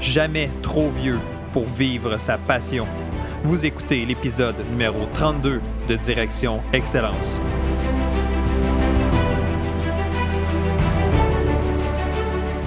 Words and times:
Jamais 0.00 0.48
trop 0.62 0.90
vieux 0.90 1.18
pour 1.52 1.66
vivre 1.66 2.18
sa 2.18 2.38
passion. 2.38 2.86
Vous 3.44 3.66
écoutez 3.66 4.06
l'épisode 4.06 4.56
numéro 4.70 5.06
32 5.12 5.60
de 5.88 5.96
Direction 5.96 6.62
Excellence. 6.72 7.38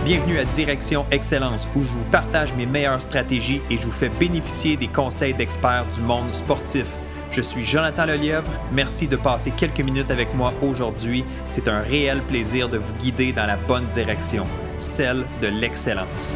Bienvenue 0.05 0.37
à 0.37 0.45
Direction 0.45 1.07
Excellence 1.09 1.67
où 1.75 1.83
je 1.83 1.89
vous 1.89 2.05
partage 2.11 2.53
mes 2.53 2.67
meilleures 2.67 3.01
stratégies 3.01 3.63
et 3.71 3.77
je 3.77 3.85
vous 3.85 3.91
fais 3.91 4.09
bénéficier 4.09 4.77
des 4.77 4.87
conseils 4.87 5.33
d'experts 5.33 5.87
du 5.91 6.01
monde 6.01 6.35
sportif. 6.35 6.85
Je 7.31 7.41
suis 7.41 7.65
Jonathan 7.65 8.05
Lelièvre. 8.05 8.51
Merci 8.71 9.07
de 9.07 9.15
passer 9.15 9.49
quelques 9.49 9.81
minutes 9.81 10.11
avec 10.11 10.35
moi 10.35 10.53
aujourd'hui. 10.61 11.25
C'est 11.49 11.67
un 11.67 11.79
réel 11.79 12.21
plaisir 12.21 12.69
de 12.69 12.77
vous 12.77 12.93
guider 13.01 13.33
dans 13.33 13.47
la 13.47 13.57
bonne 13.57 13.87
direction, 13.87 14.45
celle 14.77 15.25
de 15.41 15.47
l'excellence. 15.47 16.35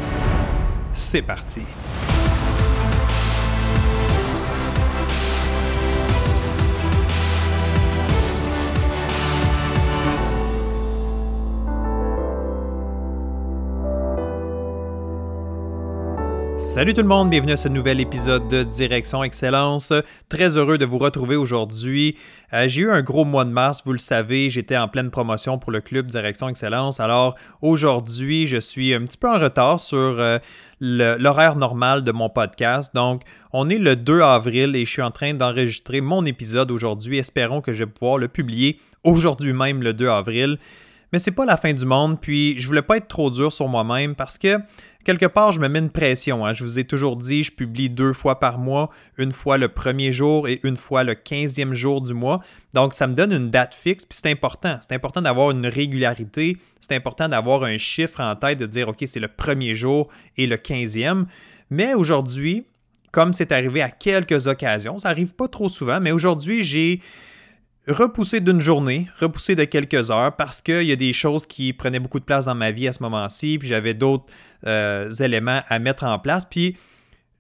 C'est 0.99 1.21
parti. 1.21 1.61
Salut 16.77 16.93
tout 16.93 17.01
le 17.01 17.07
monde, 17.07 17.31
bienvenue 17.31 17.53
à 17.53 17.57
ce 17.57 17.69
nouvel 17.69 17.99
épisode 17.99 18.47
de 18.49 18.61
Direction 18.61 19.23
Excellence. 19.23 19.91
Très 20.29 20.57
heureux 20.57 20.77
de 20.77 20.85
vous 20.85 20.99
retrouver 20.99 21.35
aujourd'hui. 21.35 22.15
Euh, 22.53 22.67
j'ai 22.67 22.81
eu 22.83 22.91
un 22.91 23.01
gros 23.01 23.25
mois 23.25 23.45
de 23.45 23.49
mars, 23.49 23.81
vous 23.83 23.93
le 23.93 23.97
savez, 23.97 24.51
j'étais 24.51 24.77
en 24.77 24.87
pleine 24.87 25.09
promotion 25.09 25.57
pour 25.57 25.71
le 25.71 25.81
club 25.81 26.05
Direction 26.05 26.49
Excellence. 26.49 26.99
Alors 26.99 27.35
aujourd'hui, 27.63 28.45
je 28.45 28.57
suis 28.57 28.93
un 28.93 29.05
petit 29.05 29.17
peu 29.17 29.27
en 29.27 29.39
retard 29.39 29.79
sur 29.79 29.97
euh, 29.97 30.37
l'horaire 30.79 31.55
normal 31.55 32.03
de 32.03 32.11
mon 32.11 32.29
podcast. 32.29 32.93
Donc, 32.93 33.23
on 33.53 33.71
est 33.71 33.79
le 33.79 33.95
2 33.95 34.21
avril 34.21 34.75
et 34.75 34.85
je 34.85 34.91
suis 34.91 35.01
en 35.01 35.09
train 35.09 35.33
d'enregistrer 35.33 35.99
mon 35.99 36.25
épisode 36.25 36.69
aujourd'hui. 36.69 37.17
Espérons 37.17 37.61
que 37.61 37.73
je 37.73 37.85
vais 37.85 37.91
pouvoir 37.91 38.19
le 38.19 38.27
publier 38.27 38.79
aujourd'hui 39.03 39.51
même, 39.51 39.81
le 39.81 39.95
2 39.95 40.09
avril. 40.09 40.59
Mais 41.11 41.17
c'est 41.17 41.31
pas 41.31 41.45
la 41.45 41.57
fin 41.57 41.73
du 41.73 41.85
monde, 41.85 42.19
puis 42.21 42.59
je 42.59 42.67
voulais 42.67 42.81
pas 42.81 42.97
être 42.97 43.07
trop 43.07 43.31
dur 43.31 43.51
sur 43.51 43.67
moi-même 43.67 44.13
parce 44.13 44.37
que 44.37 44.59
quelque 45.07 45.25
part, 45.25 45.53
je 45.53 45.61
me 45.61 45.69
mets 45.69 45.79
une 45.79 45.89
pression. 45.89 46.45
Hein. 46.45 46.53
Je 46.53 46.65
vous 46.65 46.79
ai 46.79 46.83
toujours 46.83 47.15
dit, 47.15 47.41
je 47.41 47.51
publie 47.53 47.89
deux 47.89 48.11
fois 48.11 48.41
par 48.41 48.57
mois, 48.57 48.89
une 49.17 49.31
fois 49.31 49.57
le 49.57 49.69
premier 49.69 50.11
jour 50.11 50.49
et 50.49 50.59
une 50.63 50.75
fois 50.75 51.05
le 51.05 51.15
quinzième 51.15 51.73
jour 51.73 52.01
du 52.01 52.13
mois. 52.13 52.41
Donc, 52.73 52.93
ça 52.93 53.07
me 53.07 53.13
donne 53.13 53.31
une 53.31 53.49
date 53.49 53.73
fixe, 53.73 54.05
puis 54.05 54.19
c'est 54.21 54.29
important. 54.29 54.77
C'est 54.81 54.93
important 54.93 55.21
d'avoir 55.21 55.51
une 55.51 55.65
régularité. 55.65 56.57
C'est 56.81 56.93
important 56.93 57.29
d'avoir 57.29 57.63
un 57.63 57.77
chiffre 57.77 58.19
en 58.19 58.35
tête, 58.35 58.59
de 58.59 58.65
dire, 58.65 58.89
OK, 58.89 59.01
c'est 59.05 59.21
le 59.21 59.29
premier 59.29 59.75
jour 59.75 60.09
et 60.35 60.45
le 60.45 60.57
quinzième. 60.57 61.27
Mais 61.69 61.93
aujourd'hui, 61.93 62.65
comme 63.13 63.31
c'est 63.31 63.53
arrivé 63.53 63.81
à 63.81 63.89
quelques 63.89 64.47
occasions, 64.47 64.99
ça 64.99 65.07
arrive 65.07 65.33
pas 65.33 65.47
trop 65.47 65.69
souvent, 65.69 66.01
mais 66.01 66.11
aujourd'hui, 66.11 66.65
j'ai 66.65 66.99
repoussé 67.87 68.41
d'une 68.41 68.61
journée, 68.61 69.07
repoussé 69.19 69.55
de 69.55 69.63
quelques 69.63 70.11
heures 70.11 70.35
parce 70.35 70.61
qu'il 70.61 70.83
y 70.83 70.91
a 70.91 70.95
des 70.95 71.13
choses 71.13 71.45
qui 71.45 71.73
prenaient 71.73 71.99
beaucoup 71.99 72.19
de 72.19 72.25
place 72.25 72.45
dans 72.45 72.55
ma 72.55 72.71
vie 72.71 72.87
à 72.87 72.93
ce 72.93 73.01
moment-ci, 73.03 73.57
puis 73.59 73.67
j'avais 73.67 73.93
d'autres 73.93 74.25
euh, 74.65 75.09
éléments 75.11 75.61
à 75.67 75.79
mettre 75.79 76.03
en 76.03 76.19
place. 76.19 76.45
Puis 76.45 76.77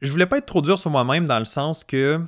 je 0.01 0.11
voulais 0.11 0.25
pas 0.25 0.37
être 0.37 0.45
trop 0.45 0.61
dur 0.61 0.79
sur 0.79 0.89
moi-même 0.89 1.27
dans 1.27 1.39
le 1.39 1.45
sens 1.45 1.83
que 1.83 2.19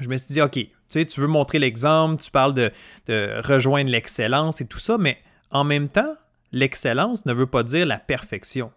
je 0.00 0.08
me 0.08 0.16
suis 0.16 0.34
dit, 0.34 0.42
OK, 0.42 0.52
tu 0.52 0.70
sais, 0.88 1.04
tu 1.06 1.20
veux 1.20 1.26
montrer 1.26 1.58
l'exemple, 1.58 2.22
tu 2.22 2.30
parles 2.30 2.54
de, 2.54 2.70
de 3.06 3.40
rejoindre 3.44 3.90
l'excellence 3.90 4.60
et 4.60 4.66
tout 4.66 4.78
ça, 4.78 4.98
mais 4.98 5.18
en 5.50 5.64
même 5.64 5.88
temps, 5.88 6.14
l'excellence 6.52 7.26
ne 7.26 7.32
veut 7.32 7.46
pas 7.46 7.62
dire 7.62 7.86
la 7.86 7.98
perfection. 7.98 8.72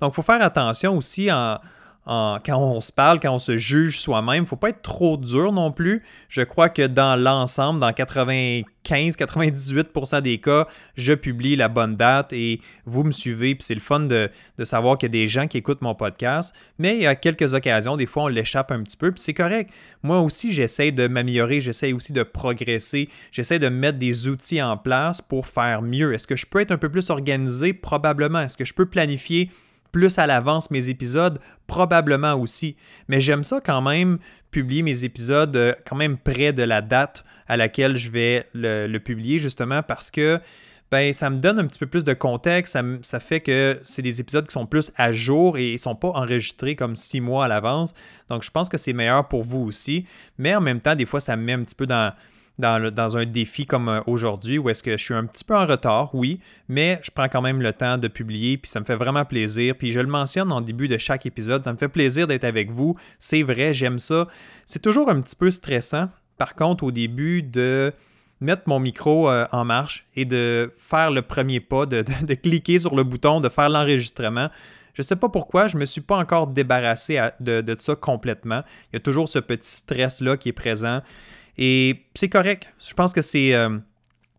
Donc, 0.00 0.12
il 0.12 0.16
faut 0.16 0.22
faire 0.22 0.42
attention 0.42 0.96
aussi 0.96 1.30
en, 1.30 1.58
quand 2.06 2.58
on 2.58 2.80
se 2.80 2.92
parle, 2.92 3.18
quand 3.20 3.34
on 3.34 3.38
se 3.38 3.56
juge 3.56 3.98
soi-même. 3.98 4.46
Faut 4.46 4.56
pas 4.56 4.68
être 4.70 4.82
trop 4.82 5.16
dur 5.16 5.52
non 5.52 5.70
plus. 5.72 6.02
Je 6.28 6.42
crois 6.42 6.68
que 6.68 6.86
dans 6.86 7.18
l'ensemble, 7.20 7.80
dans 7.80 7.90
95-98% 7.90 10.20
des 10.20 10.38
cas, 10.38 10.68
je 10.96 11.14
publie 11.14 11.56
la 11.56 11.68
bonne 11.68 11.96
date 11.96 12.32
et 12.32 12.60
vous 12.84 13.02
me 13.04 13.12
suivez. 13.12 13.54
Puis 13.54 13.64
c'est 13.64 13.74
le 13.74 13.80
fun 13.80 14.00
de, 14.00 14.30
savoir 14.64 14.98
qu'il 14.98 15.08
y 15.08 15.10
a 15.10 15.12
des 15.12 15.28
gens 15.28 15.46
qui 15.46 15.58
écoutent 15.58 15.82
mon 15.82 15.94
podcast. 15.94 16.54
Mais 16.78 16.96
il 16.96 17.02
y 17.02 17.06
a 17.06 17.14
quelques 17.14 17.54
occasions, 17.54 17.96
des 17.96 18.06
fois, 18.06 18.24
on 18.24 18.28
l'échappe 18.28 18.70
un 18.70 18.82
petit 18.82 18.96
peu. 18.96 19.10
Puis 19.10 19.22
c'est 19.22 19.34
correct. 19.34 19.70
Moi 20.02 20.20
aussi, 20.20 20.52
j'essaie 20.52 20.92
de 20.92 21.08
m'améliorer. 21.08 21.62
J'essaie 21.62 21.94
aussi 21.94 22.12
de 22.12 22.22
progresser. 22.22 23.08
J'essaie 23.32 23.58
de 23.58 23.68
mettre 23.68 23.98
des 23.98 24.28
outils 24.28 24.60
en 24.60 24.76
place 24.76 25.22
pour 25.22 25.46
faire 25.46 25.80
mieux. 25.80 26.12
Est-ce 26.12 26.26
que 26.26 26.36
je 26.36 26.44
peux 26.44 26.60
être 26.60 26.72
un 26.72 26.78
peu 26.78 26.90
plus 26.90 27.08
organisé? 27.08 27.72
Probablement. 27.72 28.40
Est-ce 28.40 28.58
que 28.58 28.66
je 28.66 28.74
peux 28.74 28.86
planifier 28.86 29.50
plus 29.94 30.18
à 30.18 30.26
l'avance 30.26 30.72
mes 30.72 30.88
épisodes, 30.88 31.38
probablement 31.68 32.34
aussi. 32.34 32.74
Mais 33.06 33.20
j'aime 33.20 33.44
ça 33.44 33.60
quand 33.64 33.80
même, 33.80 34.18
publier 34.50 34.82
mes 34.82 35.04
épisodes 35.04 35.54
euh, 35.56 35.72
quand 35.86 35.94
même 35.94 36.18
près 36.18 36.52
de 36.52 36.64
la 36.64 36.82
date 36.82 37.24
à 37.46 37.56
laquelle 37.56 37.96
je 37.96 38.10
vais 38.10 38.48
le, 38.54 38.98
publier, 38.98 39.38
justement 39.38 39.84
parce 39.84 40.10
que 40.10 40.40
ben, 40.90 41.12
ça 41.12 41.30
me 41.30 41.38
donne 41.38 41.60
un 41.60 41.66
petit 41.66 41.78
peu 41.78 41.86
plus 41.86 42.02
de 42.02 42.12
contexte. 42.12 42.76
Ça, 43.02 43.20
fait 43.20 43.38
que 43.38 43.78
c'est 43.84 44.02
des 44.02 44.20
épisodes 44.20 44.46
qui 44.48 44.52
sont 44.52 44.66
plus 44.66 44.90
à 44.96 45.12
jour 45.12 45.58
et 45.58 45.70
ils 45.70 45.74
ne 45.74 45.78
sont 45.78 45.94
pas 45.94 46.08
enregistrés 46.08 46.74
comme 46.74 46.96
six 46.96 47.20
mois 47.20 47.44
à 47.44 47.48
l'avance. 47.48 47.94
Donc, 48.28 48.42
je 48.42 48.50
pense 48.50 48.68
que 48.68 48.78
c'est 48.78 48.92
meilleur 48.92 49.28
pour 49.28 49.44
vous 49.44 49.60
aussi. 49.60 50.06
Mais 50.38 50.56
en 50.56 50.60
même 50.60 50.80
temps, 50.80 50.96
des 50.96 51.06
fois, 51.06 51.20
ça 51.20 51.36
me 51.36 51.42
met 51.44 51.52
un 51.52 51.62
petit 51.62 51.74
peu 51.76 51.86
dans, 51.86 52.12
dans, 52.58 53.16
un 53.16 53.26
défi 53.26 53.66
comme 53.66 53.88
euh, 53.88 54.00
aujourd'hui 54.06 54.58
où 54.58 54.68
est-ce 54.68 54.82
que 54.82 54.96
je 54.96 55.02
suis 55.02 55.14
un 55.14 55.24
petit 55.24 55.44
peu 55.44 55.56
en 55.56 55.66
retard, 55.66 56.14
oui, 56.14 56.40
mais 56.68 57.00
je 57.02 57.10
prends 57.10 57.28
quand 57.28 57.42
même 57.42 57.60
le 57.60 57.72
temps 57.72 57.98
de 57.98 58.08
publier, 58.08 58.56
puis 58.56 58.70
ça 58.70 58.80
me 58.80 58.84
fait 58.84 58.96
vraiment 58.96 59.24
plaisir. 59.24 59.74
Puis 59.76 59.92
je 59.92 60.00
le 60.00 60.06
mentionne 60.06 60.52
en 60.52 60.60
début 60.60 60.88
de 60.88 60.98
chaque 60.98 61.26
épisode, 61.26 61.64
ça 61.64 61.72
me 61.72 61.78
fait 61.78 61.88
plaisir 61.88 62.26
d'être 62.26 62.44
avec 62.44 62.70
vous. 62.70 62.96
C'est 63.18 63.42
vrai, 63.42 63.74
j'aime 63.74 63.98
ça. 63.98 64.28
C'est 64.66 64.82
toujours 64.82 65.10
un 65.10 65.20
petit 65.20 65.36
peu 65.36 65.50
stressant, 65.50 66.08
par 66.38 66.54
contre, 66.54 66.84
au 66.84 66.90
début 66.92 67.42
de 67.42 67.92
mettre 68.40 68.62
mon 68.66 68.78
micro 68.78 69.28
euh, 69.28 69.46
en 69.52 69.64
marche 69.64 70.06
et 70.14 70.24
de 70.24 70.72
faire 70.76 71.10
le 71.10 71.22
premier 71.22 71.60
pas, 71.60 71.86
de, 71.86 72.02
cliquer 72.34 72.78
sur 72.78 72.94
le 72.94 73.02
bouton, 73.02 73.40
de 73.40 73.48
faire 73.48 73.68
l'enregistrement. 73.68 74.48
Je 74.92 75.02
ne 75.02 75.04
sais 75.04 75.16
pas 75.16 75.28
pourquoi, 75.28 75.66
je 75.66 75.74
ne 75.74 75.80
me 75.80 75.86
suis 75.86 76.00
pas 76.00 76.18
encore 76.18 76.46
débarrassé 76.46 77.20
de, 77.40 77.60
de, 77.62 77.76
ça 77.78 77.96
complètement. 77.96 78.62
Il 78.92 78.94
y 78.94 78.96
a 78.96 79.00
toujours 79.00 79.28
ce 79.28 79.40
petit 79.40 79.68
stress-là 79.68 80.36
qui 80.36 80.50
est 80.50 80.52
présent. 80.52 81.00
Et 81.58 82.04
c'est 82.14 82.28
correct. 82.28 82.72
Je 82.86 82.94
pense 82.94 83.12
que 83.12 83.22
c'est 83.22 83.54
euh, 83.54 83.78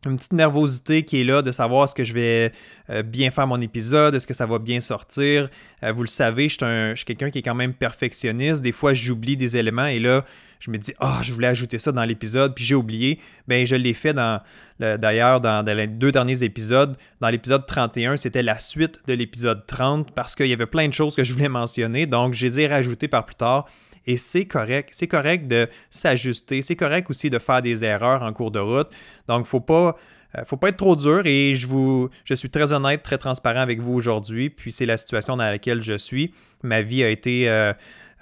une 0.05 0.17
petite 0.17 0.33
nervosité 0.33 1.03
qui 1.03 1.21
est 1.21 1.23
là 1.23 1.41
de 1.41 1.51
savoir 1.51 1.85
est-ce 1.85 1.95
que 1.95 2.03
je 2.03 2.13
vais 2.13 2.51
euh, 2.89 3.03
bien 3.03 3.31
faire 3.31 3.47
mon 3.47 3.59
épisode, 3.61 4.15
est-ce 4.15 4.27
que 4.27 4.33
ça 4.33 4.45
va 4.45 4.59
bien 4.59 4.81
sortir. 4.81 5.49
Euh, 5.83 5.91
vous 5.91 6.01
le 6.01 6.07
savez, 6.07 6.49
je 6.49 6.93
suis, 6.95 7.05
quelqu'un 7.05 7.29
qui 7.29 7.39
est 7.39 7.41
quand 7.41 7.55
même 7.55 7.73
perfectionniste. 7.73 8.61
Des 8.61 8.71
fois, 8.71 8.93
j'oublie 8.93 9.37
des 9.37 9.57
éléments 9.57 9.87
et 9.87 9.99
là, 9.99 10.25
je 10.59 10.71
me 10.71 10.77
dis, 10.77 10.93
ah, 10.99 11.19
je 11.21 11.33
voulais 11.33 11.47
ajouter 11.47 11.79
ça 11.79 11.91
dans 11.91 12.03
l'épisode, 12.05 12.55
puis 12.55 12.65
j'ai 12.65 12.75
oublié. 12.75 13.19
Bien, 13.47 13.65
je 13.65 13.75
l'ai 13.75 13.93
fait 13.93 14.13
dans, 14.13 14.41
d'ailleurs 14.79 15.39
dans, 15.39 15.63
dans, 15.63 15.77
les 15.77 15.87
deux 15.87 16.11
derniers 16.11 16.43
épisodes. 16.43 16.97
Dans 17.19 17.29
l'épisode 17.29 17.65
31, 17.65 18.17
c'était 18.17 18.41
la 18.41 18.57
suite 18.57 18.99
de 19.05 19.13
l'épisode 19.13 19.65
30 19.67 20.11
parce 20.11 20.33
qu'il 20.33 20.47
y 20.47 20.53
avait 20.53 20.65
plein 20.65 20.87
de 20.87 20.93
choses 20.93 21.15
que 21.15 21.23
je 21.23 21.33
voulais 21.33 21.49
mentionner. 21.49 22.07
Donc, 22.07 22.33
je 22.33 22.45
les 22.45 22.61
ai 22.61 22.67
rajoutées 22.67 23.07
par 23.07 23.25
plus 23.25 23.35
tard. 23.35 23.67
Et 24.05 24.17
c'est 24.17 24.45
correct. 24.45 24.89
C'est 24.91 25.07
correct 25.07 25.47
de 25.47 25.67
s'ajuster. 25.89 26.61
C'est 26.61 26.75
correct 26.75 27.09
aussi 27.09 27.29
de 27.29 27.39
faire 27.39 27.61
des 27.61 27.83
erreurs 27.83 28.21
en 28.21 28.33
cours 28.33 28.51
de 28.51 28.59
route. 28.59 28.89
Donc, 29.27 29.45
faut 29.45 29.59
pas. 29.59 29.95
Euh, 30.37 30.43
faut 30.45 30.57
pas 30.57 30.69
être 30.69 30.77
trop 30.77 30.95
dur 30.95 31.21
et 31.25 31.55
je 31.55 31.65
vous 31.65 32.09
je 32.25 32.33
suis 32.33 32.49
très 32.49 32.73
honnête, 32.73 33.03
très 33.03 33.17
transparent 33.17 33.61
avec 33.61 33.79
vous 33.79 33.93
aujourd'hui. 33.93 34.49
Puis 34.49 34.71
c'est 34.71 34.85
la 34.85 34.97
situation 34.97 35.37
dans 35.37 35.45
laquelle 35.45 35.81
je 35.81 35.97
suis. 35.97 36.33
Ma 36.61 36.81
vie 36.81 37.03
a 37.03 37.09
été 37.09 37.49
euh, 37.49 37.73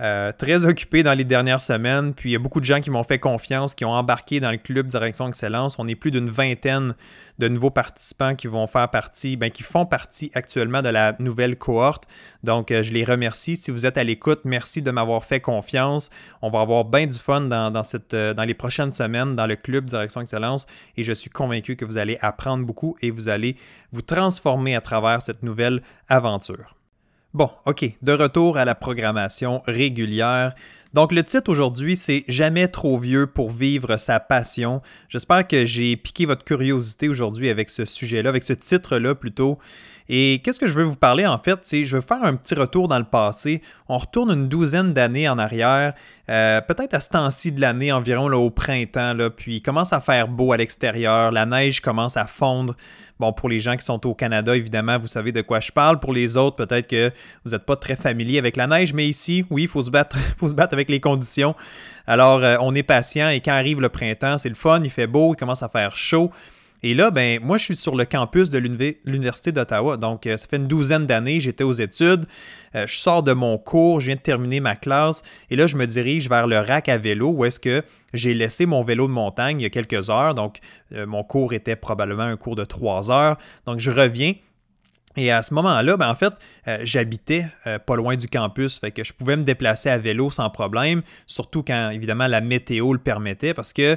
euh, 0.03 0.33
très 0.33 0.65
occupé 0.65 1.01
dans 1.01 1.13
les 1.13 1.23
dernières 1.23 1.61
semaines. 1.61 2.13
Puis 2.13 2.31
il 2.31 2.33
y 2.33 2.35
a 2.35 2.39
beaucoup 2.39 2.59
de 2.59 2.65
gens 2.65 2.81
qui 2.81 2.89
m'ont 2.89 3.05
fait 3.05 3.19
confiance, 3.19 3.73
qui 3.73 3.85
ont 3.85 3.91
embarqué 3.91 4.41
dans 4.41 4.51
le 4.51 4.57
club 4.57 4.87
Direction 4.87 5.29
Excellence. 5.29 5.79
On 5.79 5.87
est 5.87 5.95
plus 5.95 6.11
d'une 6.11 6.29
vingtaine 6.29 6.93
de 7.39 7.47
nouveaux 7.47 7.69
participants 7.69 8.35
qui 8.35 8.47
vont 8.47 8.67
faire 8.67 8.89
partie, 8.89 9.37
ben, 9.37 9.49
qui 9.49 9.63
font 9.63 9.85
partie 9.85 10.29
actuellement 10.33 10.81
de 10.81 10.89
la 10.89 11.15
nouvelle 11.19 11.57
cohorte. 11.57 12.05
Donc, 12.43 12.69
euh, 12.71 12.83
je 12.83 12.91
les 12.91 13.05
remercie. 13.05 13.55
Si 13.55 13.71
vous 13.71 13.85
êtes 13.85 13.97
à 13.97 14.03
l'écoute, 14.03 14.41
merci 14.43 14.81
de 14.81 14.91
m'avoir 14.91 15.23
fait 15.23 15.39
confiance. 15.39 16.09
On 16.41 16.49
va 16.49 16.59
avoir 16.59 16.83
bien 16.83 17.07
du 17.07 17.17
fun 17.17 17.41
dans, 17.41 17.71
euh, 18.13 18.33
dans 18.33 18.43
les 18.43 18.53
prochaines 18.53 18.91
semaines 18.91 19.37
dans 19.37 19.47
le 19.47 19.55
club 19.55 19.85
Direction 19.85 20.19
Excellence 20.19 20.67
et 20.97 21.05
je 21.05 21.13
suis 21.13 21.29
convaincu 21.29 21.77
que 21.77 21.85
vous 21.85 21.97
allez 21.97 22.17
apprendre 22.19 22.65
beaucoup 22.65 22.97
et 23.01 23.09
vous 23.09 23.29
allez 23.29 23.55
vous 23.93 24.01
transformer 24.01 24.75
à 24.75 24.81
travers 24.81 25.21
cette 25.21 25.43
nouvelle 25.43 25.81
aventure. 26.09 26.75
Bon, 27.33 27.49
OK, 27.65 27.83
de 28.03 28.11
retour 28.11 28.59
à 28.59 28.65
la 28.65 28.75
programmation 28.75 29.63
régulière. 29.65 30.53
Donc 30.93 31.11
le 31.11 31.23
titre 31.23 31.49
aujourd'hui, 31.49 31.95
c'est 31.95 32.25
Jamais 32.27 32.67
trop 32.67 32.99
vieux 32.99 33.25
pour 33.25 33.49
vivre 33.49 33.97
sa 33.97 34.19
passion. 34.19 34.83
J'espère 35.09 35.47
que 35.47 35.65
j'ai 35.65 35.97
piqué 35.97 36.27
votre 36.27 36.45
curiosité 36.45 37.09
aujourd'hui 37.09 37.49
avec 37.49 37.71
ce 37.71 37.85
sujet-là, 37.85 38.29
avec 38.29 38.43
ce 38.43 38.53
titre-là 38.53 39.15
plutôt. 39.15 39.57
Et 40.09 40.41
qu'est-ce 40.43 40.59
que 40.59 40.67
je 40.67 40.73
veux 40.73 40.83
vous 40.83 40.95
parler 40.95 41.25
en 41.25 41.39
fait, 41.39 41.59
c'est 41.63 41.85
je 41.85 41.95
veux 41.97 42.01
faire 42.01 42.23
un 42.23 42.35
petit 42.35 42.55
retour 42.55 42.87
dans 42.87 42.97
le 42.97 43.05
passé. 43.05 43.61
On 43.87 43.97
retourne 43.97 44.31
une 44.31 44.47
douzaine 44.47 44.93
d'années 44.93 45.29
en 45.29 45.37
arrière, 45.37 45.93
euh, 46.29 46.61
peut-être 46.61 46.93
à 46.93 46.99
ce 46.99 47.09
temps-ci 47.09 47.51
de 47.51 47.61
l'année 47.61 47.91
environ 47.91 48.27
là, 48.27 48.37
au 48.37 48.49
printemps, 48.49 49.13
là, 49.13 49.29
puis 49.29 49.57
il 49.57 49.61
commence 49.61 49.93
à 49.93 50.01
faire 50.01 50.27
beau 50.27 50.51
à 50.51 50.57
l'extérieur, 50.57 51.31
la 51.31 51.45
neige 51.45 51.81
commence 51.81 52.17
à 52.17 52.25
fondre. 52.25 52.75
Bon, 53.19 53.31
pour 53.31 53.47
les 53.47 53.59
gens 53.59 53.77
qui 53.77 53.85
sont 53.85 54.05
au 54.07 54.13
Canada, 54.13 54.55
évidemment, 54.55 54.97
vous 54.97 55.07
savez 55.07 55.31
de 55.31 55.41
quoi 55.41 55.59
je 55.59 55.71
parle. 55.71 55.99
Pour 55.99 56.13
les 56.13 56.35
autres, 56.35 56.55
peut-être 56.55 56.87
que 56.87 57.11
vous 57.45 57.51
n'êtes 57.51 57.63
pas 57.63 57.75
très 57.75 57.95
familier 57.95 58.39
avec 58.39 58.57
la 58.57 58.67
neige, 58.67 58.93
mais 58.93 59.07
ici, 59.07 59.45
oui, 59.49 59.63
il 59.63 59.67
faut 59.67 59.83
se 59.83 59.91
battre, 59.91 60.17
faut 60.37 60.49
se 60.49 60.55
avec 60.55 60.89
les 60.89 60.99
conditions. 60.99 61.55
Alors, 62.07 62.43
euh, 62.43 62.57
on 62.59 62.73
est 62.75 62.83
patient 62.83 63.29
et 63.29 63.39
quand 63.39 63.53
arrive 63.53 63.79
le 63.79 63.89
printemps, 63.89 64.37
c'est 64.37 64.49
le 64.49 64.55
fun, 64.55 64.81
il 64.83 64.89
fait 64.89 65.07
beau, 65.07 65.33
il 65.33 65.37
commence 65.37 65.63
à 65.63 65.69
faire 65.69 65.95
chaud. 65.95 66.31
Et 66.85 66.93
là, 66.93 67.11
ben, 67.11 67.39
moi, 67.41 67.57
je 67.57 67.63
suis 67.63 67.75
sur 67.77 67.95
le 67.95 68.03
campus 68.03 68.49
de 68.49 68.57
l'Université 68.57 69.53
d'Ottawa. 69.53 69.95
Donc, 69.95 70.27
euh, 70.27 70.35
ça 70.35 70.47
fait 70.47 70.57
une 70.57 70.67
douzaine 70.67 71.07
d'années, 71.07 71.39
j'étais 71.39 71.63
aux 71.63 71.71
études. 71.71 72.25
Euh, 72.75 72.85
je 72.87 72.97
sors 72.97 73.23
de 73.23 73.31
mon 73.31 73.57
cours, 73.57 74.01
je 74.01 74.07
viens 74.07 74.17
de 74.17 74.21
terminer 74.21 74.59
ma 74.59 74.75
classe. 74.75 75.23
Et 75.49 75.55
là, 75.55 75.65
je 75.65 75.77
me 75.77 75.87
dirige 75.87 76.27
vers 76.27 76.45
le 76.45 76.59
rack 76.59 76.89
à 76.89 76.97
vélo 76.97 77.29
où 77.29 77.45
est-ce 77.45 77.61
que 77.61 77.83
j'ai 78.13 78.33
laissé 78.33 78.65
mon 78.65 78.83
vélo 78.83 79.07
de 79.07 79.13
montagne 79.13 79.61
il 79.61 79.63
y 79.63 79.65
a 79.65 79.69
quelques 79.69 80.09
heures. 80.09 80.35
Donc, 80.35 80.59
euh, 80.91 81.05
mon 81.05 81.23
cours 81.23 81.53
était 81.53 81.77
probablement 81.77 82.23
un 82.23 82.35
cours 82.35 82.57
de 82.57 82.65
trois 82.65 83.09
heures. 83.09 83.37
Donc, 83.65 83.79
je 83.79 83.89
reviens. 83.89 84.33
Et 85.15 85.31
à 85.31 85.41
ce 85.41 85.53
moment-là, 85.53 85.95
ben 85.95 86.09
en 86.09 86.15
fait, 86.15 86.33
j'habitais 86.81 87.45
pas 87.85 87.95
loin 87.95 88.15
du 88.15 88.27
campus, 88.27 88.79
fait 88.79 88.89
que 88.89 89.03
je 89.03 89.13
pouvais 89.13 89.37
me 89.37 89.43
déplacer 89.43 89.91
à 89.91 89.99
vélo 89.99 90.31
sans 90.31 90.49
problème, 90.49 91.03
surtout 91.27 91.61
quand 91.61 91.91
évidemment 91.91 92.25
la 92.25 92.41
météo 92.41 92.93
le 92.93 92.97
permettait, 92.97 93.53
parce 93.53 93.73
que 93.73 93.95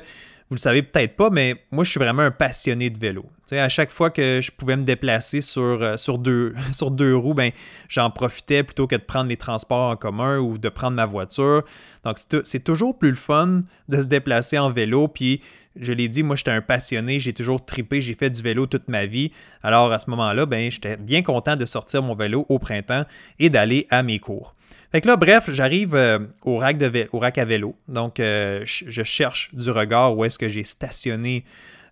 vous 0.49 0.55
le 0.55 0.61
savez 0.61 0.83
peut-être 0.83 1.17
pas, 1.17 1.29
mais 1.29 1.57
moi, 1.73 1.83
je 1.83 1.91
suis 1.91 1.99
vraiment 1.99 2.23
un 2.23 2.31
passionné 2.31 2.89
de 2.89 3.01
vélo. 3.01 3.27
à 3.51 3.69
chaque 3.69 3.91
fois 3.91 4.11
que 4.11 4.41
je 4.41 4.53
pouvais 4.53 4.77
me 4.77 4.85
déplacer 4.85 5.41
sur, 5.41 5.83
euh, 5.83 5.97
deux 6.91 7.17
roues, 7.17 7.35
ben, 7.35 7.51
j'en 7.89 8.11
profitais 8.11 8.63
plutôt 8.63 8.87
que 8.87 8.95
de 8.95 9.03
prendre 9.03 9.29
les 9.29 9.37
transports 9.37 9.91
en 9.91 9.97
commun 9.97 10.39
ou 10.39 10.57
de 10.57 10.69
prendre 10.69 10.97
ma 10.97 11.07
voiture. 11.07 11.65
Donc, 12.05 12.19
c'est 12.45 12.63
toujours 12.63 12.97
plus 12.97 13.11
le 13.11 13.17
fun 13.17 13.63
de 13.89 14.01
se 14.01 14.07
déplacer 14.07 14.57
en 14.59 14.71
vélo. 14.71 15.09
Puis, 15.09 15.41
je 15.79 15.93
l'ai 15.93 16.09
dit, 16.09 16.23
moi, 16.23 16.37
j'étais 16.37 16.53
un 16.53 16.63
passionné, 16.63 17.19
j'ai 17.19 17.33
toujours 17.33 17.65
tripé, 17.65 18.01
j'ai 18.01 18.15
fait 18.15 18.31
du 18.31 18.41
vélo 18.41 18.67
toute 18.67 18.89
ma 18.89 19.07
vie. 19.07 19.33
Alors, 19.65 19.93
à 19.93 19.99
ce 19.99 20.09
moment-là, 20.11 20.47
ben, 20.47 20.71
j'étais 20.71 20.97
bien 20.97 21.23
content 21.23 21.57
de 21.57 21.67
sortir 21.67 22.03
mon 22.03 22.15
vélo 22.15 22.47
au 22.49 22.61
printemps 22.61 23.05
et 23.41 23.51
d'aller 23.51 23.89
à 23.91 24.05
mes 24.05 24.21
cours. 24.21 24.56
Fait 24.97 25.05
là, 25.05 25.17
bref, 25.17 25.51
j'arrive 25.53 25.95
euh, 25.95 26.21
au, 26.43 26.57
rack 26.57 26.79
de 26.79 27.07
au 27.13 27.19
rack 27.19 27.37
à 27.37 27.45
vélo. 27.45 27.77
Donc, 27.87 28.19
euh, 28.19 28.63
je 28.65 29.03
cherche 29.03 29.55
du 29.55 29.71
regard 29.71 30.17
où 30.17 30.25
est-ce 30.25 30.39
que 30.39 30.49
j'ai 30.49 30.65
stationné 30.65 31.45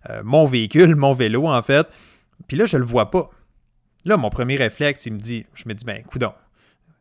euh, 0.09 0.23
mon 0.23 0.47
véhicule, 0.47 0.95
mon 0.95 1.13
vélo, 1.13 1.45
en 1.47 1.61
fait. 1.61 1.85
Puis 2.47 2.57
là, 2.57 2.65
je 2.65 2.77
le 2.77 2.83
vois 2.83 3.11
pas. 3.11 3.29
Là, 4.05 4.17
mon 4.17 4.31
premier 4.31 4.55
réflexe, 4.55 5.05
il 5.05 5.13
me 5.13 5.19
dit, 5.19 5.45
je 5.53 5.65
me 5.67 5.75
dis, 5.75 5.85
ben, 5.85 6.01
coudon, 6.01 6.33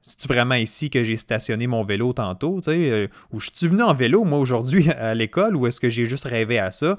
c'est-tu 0.03 0.29
vraiment 0.29 0.56
ici 0.56 0.91
que 0.91 1.03
j'ai 1.03 1.17
stationné 1.17 1.67
mon 1.67 1.85
vélo 1.85 2.12
tantôt, 2.12 2.61
tu 2.62 2.71
sais, 2.71 3.09
ou 3.33 3.41
je 3.41 3.49
suis 3.55 3.69
venu 3.69 3.83
en 3.83 3.95
vélo, 3.95 4.25
moi, 4.25 4.39
aujourd'hui, 4.39 4.91
à 4.99 5.15
l'école, 5.15 5.56
ou 5.56 5.67
est-ce 5.67 5.81
que 5.81 5.89
j'ai 5.89 6.06
juste 6.06 6.25
rêvé 6.25 6.59
à 6.59 6.71
ça? 6.71 6.99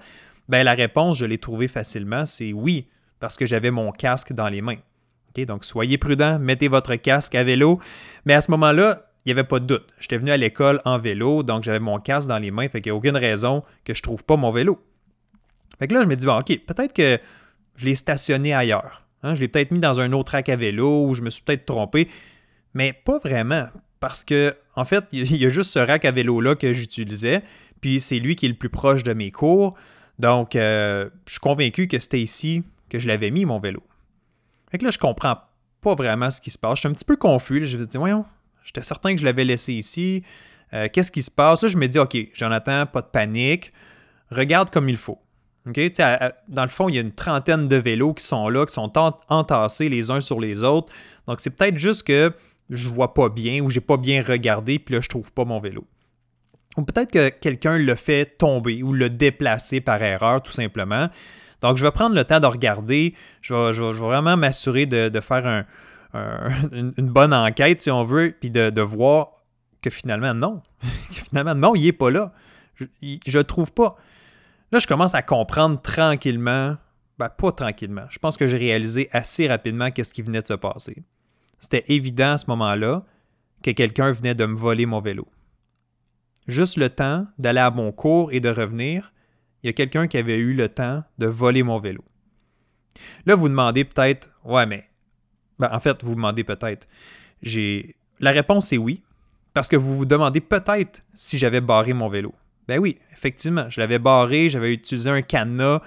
Ben, 0.50 0.64
la 0.64 0.74
réponse, 0.74 1.20
je 1.20 1.28
l'ai 1.28 1.38
trouvée 1.38 1.68
facilement, 1.68 2.26
c'est 2.26 2.54
oui, 2.54 2.88
parce 3.20 3.38
que 3.38 3.46
j'avais 3.46 3.70
mon 3.70 3.92
casque 3.92 4.34
dans 4.34 4.50
les 4.50 4.64
mains 4.64 4.80
donc, 5.44 5.66
soyez 5.66 5.98
prudents, 5.98 6.40
mettez 6.40 6.70
votre 6.70 6.96
casque 6.96 7.36
à 7.36 7.44
vélo. 7.44 7.82
Mais 8.26 8.34
à 8.34 8.42
ce 8.42 8.50
moment-là, 8.52 9.10
il 9.26 9.30
n'y 9.30 9.32
avait 9.34 9.48
pas 9.48 9.60
de 9.60 9.66
doute. 9.66 9.88
J'étais 10.00 10.18
venu 10.18 10.32
à 10.32 10.38
l'école 10.38 10.80
en 10.86 11.00
vélo, 11.00 11.44
donc 11.44 11.64
j'avais 11.64 11.80
mon 11.80 12.00
casque 12.00 12.30
dans 12.30 12.38
les 12.38 12.52
mains, 12.52 12.70
fait 12.70 12.80
qu'il 12.80 12.92
n'y 12.92 12.96
a 12.96 12.98
aucune 12.98 13.18
raison 13.18 13.64
que 13.84 13.94
je 13.94 14.00
ne 14.00 14.04
trouve 14.04 14.24
pas 14.24 14.38
mon 14.38 14.52
vélo. 14.52 14.80
Fait 15.80 15.88
que 15.88 15.94
là, 15.94 16.04
je 16.04 16.08
me 16.08 16.16
dis, 16.16 16.26
bon, 16.26 16.38
OK, 16.38 16.58
peut-être 16.66 16.94
que 16.94 17.20
je 17.76 17.86
l'ai 17.86 17.96
stationné 17.96 18.54
ailleurs. 18.54 19.06
Hein. 19.24 19.36
Je 19.36 19.42
l'ai 19.42 19.48
peut-être 19.48 19.72
mis 19.72 19.80
dans 19.80 20.00
un 20.00 20.14
autre 20.14 20.34
rack 20.34 20.48
à 20.50 20.56
vélo 20.56 21.08
ou 21.08 21.16
je 21.16 21.22
me 21.22 21.30
suis 21.30 21.44
peut-être 21.44 21.66
trompé. 21.66 22.08
Mais 22.74 22.94
pas 22.94 23.20
vraiment. 23.20 23.68
Parce 24.00 24.24
que, 24.24 24.56
en 24.76 24.86
fait, 24.86 25.06
il 25.12 25.36
y 25.36 25.46
a 25.46 25.50
juste 25.50 25.72
ce 25.72 25.80
rack 25.80 26.06
à 26.06 26.12
vélo-là 26.12 26.56
que 26.56 26.74
j'utilisais. 26.74 27.42
Puis 27.82 28.00
c'est 28.02 28.20
lui 28.20 28.36
qui 28.36 28.46
est 28.46 28.50
le 28.50 28.56
plus 28.56 28.70
proche 28.70 29.04
de 29.04 29.14
mes 29.14 29.32
cours. 29.32 29.74
Donc, 30.20 30.56
euh, 30.56 31.10
je 31.26 31.32
suis 31.32 31.40
convaincu 31.40 31.88
que 31.88 32.00
c'était 32.00 32.22
ici 32.22 32.64
que 32.90 33.00
je 33.00 33.08
l'avais 33.08 33.32
mis, 33.32 33.46
mon 33.46 33.60
vélo. 33.60 33.84
Fait 34.72 34.78
que 34.78 34.86
là, 34.86 34.92
je 34.92 34.98
comprends 34.98 35.38
pas 35.82 35.96
vraiment 35.96 36.32
ce 36.32 36.42
qui 36.42 36.50
se 36.50 36.58
passe. 36.58 36.76
Je 36.76 36.80
suis 36.80 36.88
un 36.88 36.94
petit 36.94 37.06
peu 37.06 37.16
confus. 37.16 37.66
Je 37.66 37.78
me 37.78 37.86
dis, 37.86 37.98
voyons, 37.98 38.26
j'étais 38.64 38.84
certain 38.84 39.14
que 39.14 39.20
je 39.20 39.26
l'avais 39.26 39.46
laissé 39.46 39.74
ici. 39.74 40.24
Euh, 40.74 40.88
qu'est-ce 40.92 41.12
qui 41.12 41.22
se 41.22 41.32
passe? 41.32 41.62
Là, 41.62 41.70
je 41.70 41.78
me 41.78 41.88
dis, 41.88 42.00
OK, 42.00 42.18
Jonathan, 42.34 42.86
pas 42.86 43.02
de 43.02 43.08
panique. 43.08 43.72
Regarde 44.32 44.70
comme 44.72 44.90
il 44.90 44.98
faut. 44.98 45.20
OK? 45.68 45.80
dans 46.48 46.64
le 46.64 46.70
fond, 46.70 46.90
il 46.90 46.96
y 46.96 46.98
a 47.00 47.02
une 47.02 47.14
trentaine 47.14 47.68
de 47.68 47.76
vélos 47.76 48.14
qui 48.14 48.24
sont 48.24 48.50
là, 48.50 48.66
qui 48.66 48.74
sont 48.74 48.92
entassés 49.30 49.90
les 49.90 50.12
uns 50.12 50.22
sur 50.22 50.40
les 50.40 50.64
autres. 50.64 50.94
Donc, 51.28 51.42
c'est 51.42 51.50
peut-être 51.50 51.78
juste 51.78 52.04
que 52.04 52.32
je 52.70 52.90
vois 52.90 53.14
pas 53.14 53.30
bien 53.30 53.62
ou 53.62 53.70
j'ai 53.70 53.82
pas 53.82 53.98
bien 53.98 54.24
regardé, 54.24 54.80
puis 54.80 54.96
là, 54.96 55.02
je 55.02 55.10
trouve 55.10 55.32
pas 55.32 55.46
mon 55.46 55.60
vélo. 55.60 55.86
Ou 56.78 56.84
peut-être 56.84 57.12
que 57.12 57.30
quelqu'un 57.30 57.78
l'a 57.78 57.96
fait 57.96 58.26
tomber 58.38 58.84
ou 58.84 58.94
l'a 58.94 59.10
déplacé 59.10 59.82
par 59.82 60.02
erreur, 60.02 60.42
tout 60.44 60.52
simplement. 60.52 61.10
Donc, 61.66 61.78
je 61.78 61.84
vais 61.84 61.92
prendre 61.92 62.14
le 62.14 62.24
temps 62.24 62.40
de 62.40 62.46
regarder. 62.46 63.16
Je 63.42 63.56
vais, 63.56 63.94
vraiment 63.94 64.38
m'assurer 64.38 64.86
de, 64.86 65.20
faire 65.20 65.66
une, 66.14 66.94
bonne 66.98 67.34
enquête, 67.34 67.82
si 67.82 67.90
on 67.90 68.04
veut, 68.04 68.36
puis 68.40 68.52
de, 68.52 68.82
voir 68.82 69.32
que 69.82 69.90
finalement, 69.90 70.36
non. 70.36 70.62
finalement, 71.10 71.56
non, 71.56 71.74
il 71.74 71.86
n'est 71.86 71.92
pas 71.92 72.12
là. 72.12 72.34
Je 72.80 73.38
ne 73.38 73.42
trouve 73.42 73.72
pas. 73.72 73.96
Là, 74.72 74.78
je 74.78 74.86
commence 74.86 75.16
à 75.16 75.24
comprendre 75.24 75.82
tranquillement. 75.82 76.78
Ben, 77.18 77.30
pas 77.30 77.52
tranquillement. 77.52 78.06
Je 78.12 78.20
pense 78.20 78.38
que 78.38 78.46
j'ai 78.46 78.58
réalisé 78.58 79.10
assez 79.12 79.48
rapidement 79.48 79.90
qu'est-ce 79.90 80.14
qui 80.14 80.22
venait 80.22 80.44
de 80.44 80.48
se 80.48 80.54
passer. 80.54 81.04
C'était 81.58 81.86
évident 81.88 82.34
à 82.34 82.38
ce 82.38 82.46
moment-là 82.48 83.06
que 83.64 83.72
quelqu'un 83.72 84.12
venait 84.12 84.36
de 84.36 84.46
me 84.46 84.56
voler 84.56 84.86
mon 84.86 85.02
vélo. 85.02 85.28
Juste 86.48 86.78
le 86.78 86.90
temps 86.90 87.26
d'aller 87.40 87.62
à 87.62 87.72
mon 87.72 87.92
cours 87.92 88.32
et 88.32 88.40
de 88.40 88.50
revenir, 88.50 89.14
il 89.66 89.70
y 89.70 89.70
a 89.70 89.74
quelqu'un 89.74 90.06
qui 90.06 90.20
avait 90.20 90.38
eu 90.38 90.54
le 90.54 90.70
temps 90.70 91.04
de 91.18 91.26
voler 91.26 91.64
mon 91.64 91.80
vélo. 91.80 92.04
Là, 93.26 93.36
vous 93.36 93.50
demandez 93.50 93.84
peut-être, 93.84 94.30
ouais, 94.44 94.68
mais. 94.68 94.88
Ben, 95.58 95.70
en 95.72 95.80
fait, 95.80 96.04
vous 96.04 96.14
demandez 96.14 96.44
peut-être. 96.44 96.88
J'ai. 97.42 97.96
La 98.20 98.30
réponse 98.30 98.72
est 98.74 98.78
oui, 98.78 99.02
parce 99.56 99.68
que 99.68 99.76
vous 99.76 99.98
vous 99.98 100.06
demandez 100.06 100.40
peut-être 100.40 101.02
si 101.16 101.40
j'avais 101.40 101.62
barré 101.62 101.94
mon 101.94 102.10
vélo. 102.10 102.36
Ben 102.68 102.78
oui, 102.78 103.00
effectivement, 103.12 103.68
je 103.68 103.82
l'avais 103.82 103.98
barré, 103.98 104.52
j'avais 104.52 104.72
utilisé 104.72 105.10
un 105.10 105.24
cadenas. 105.24 105.82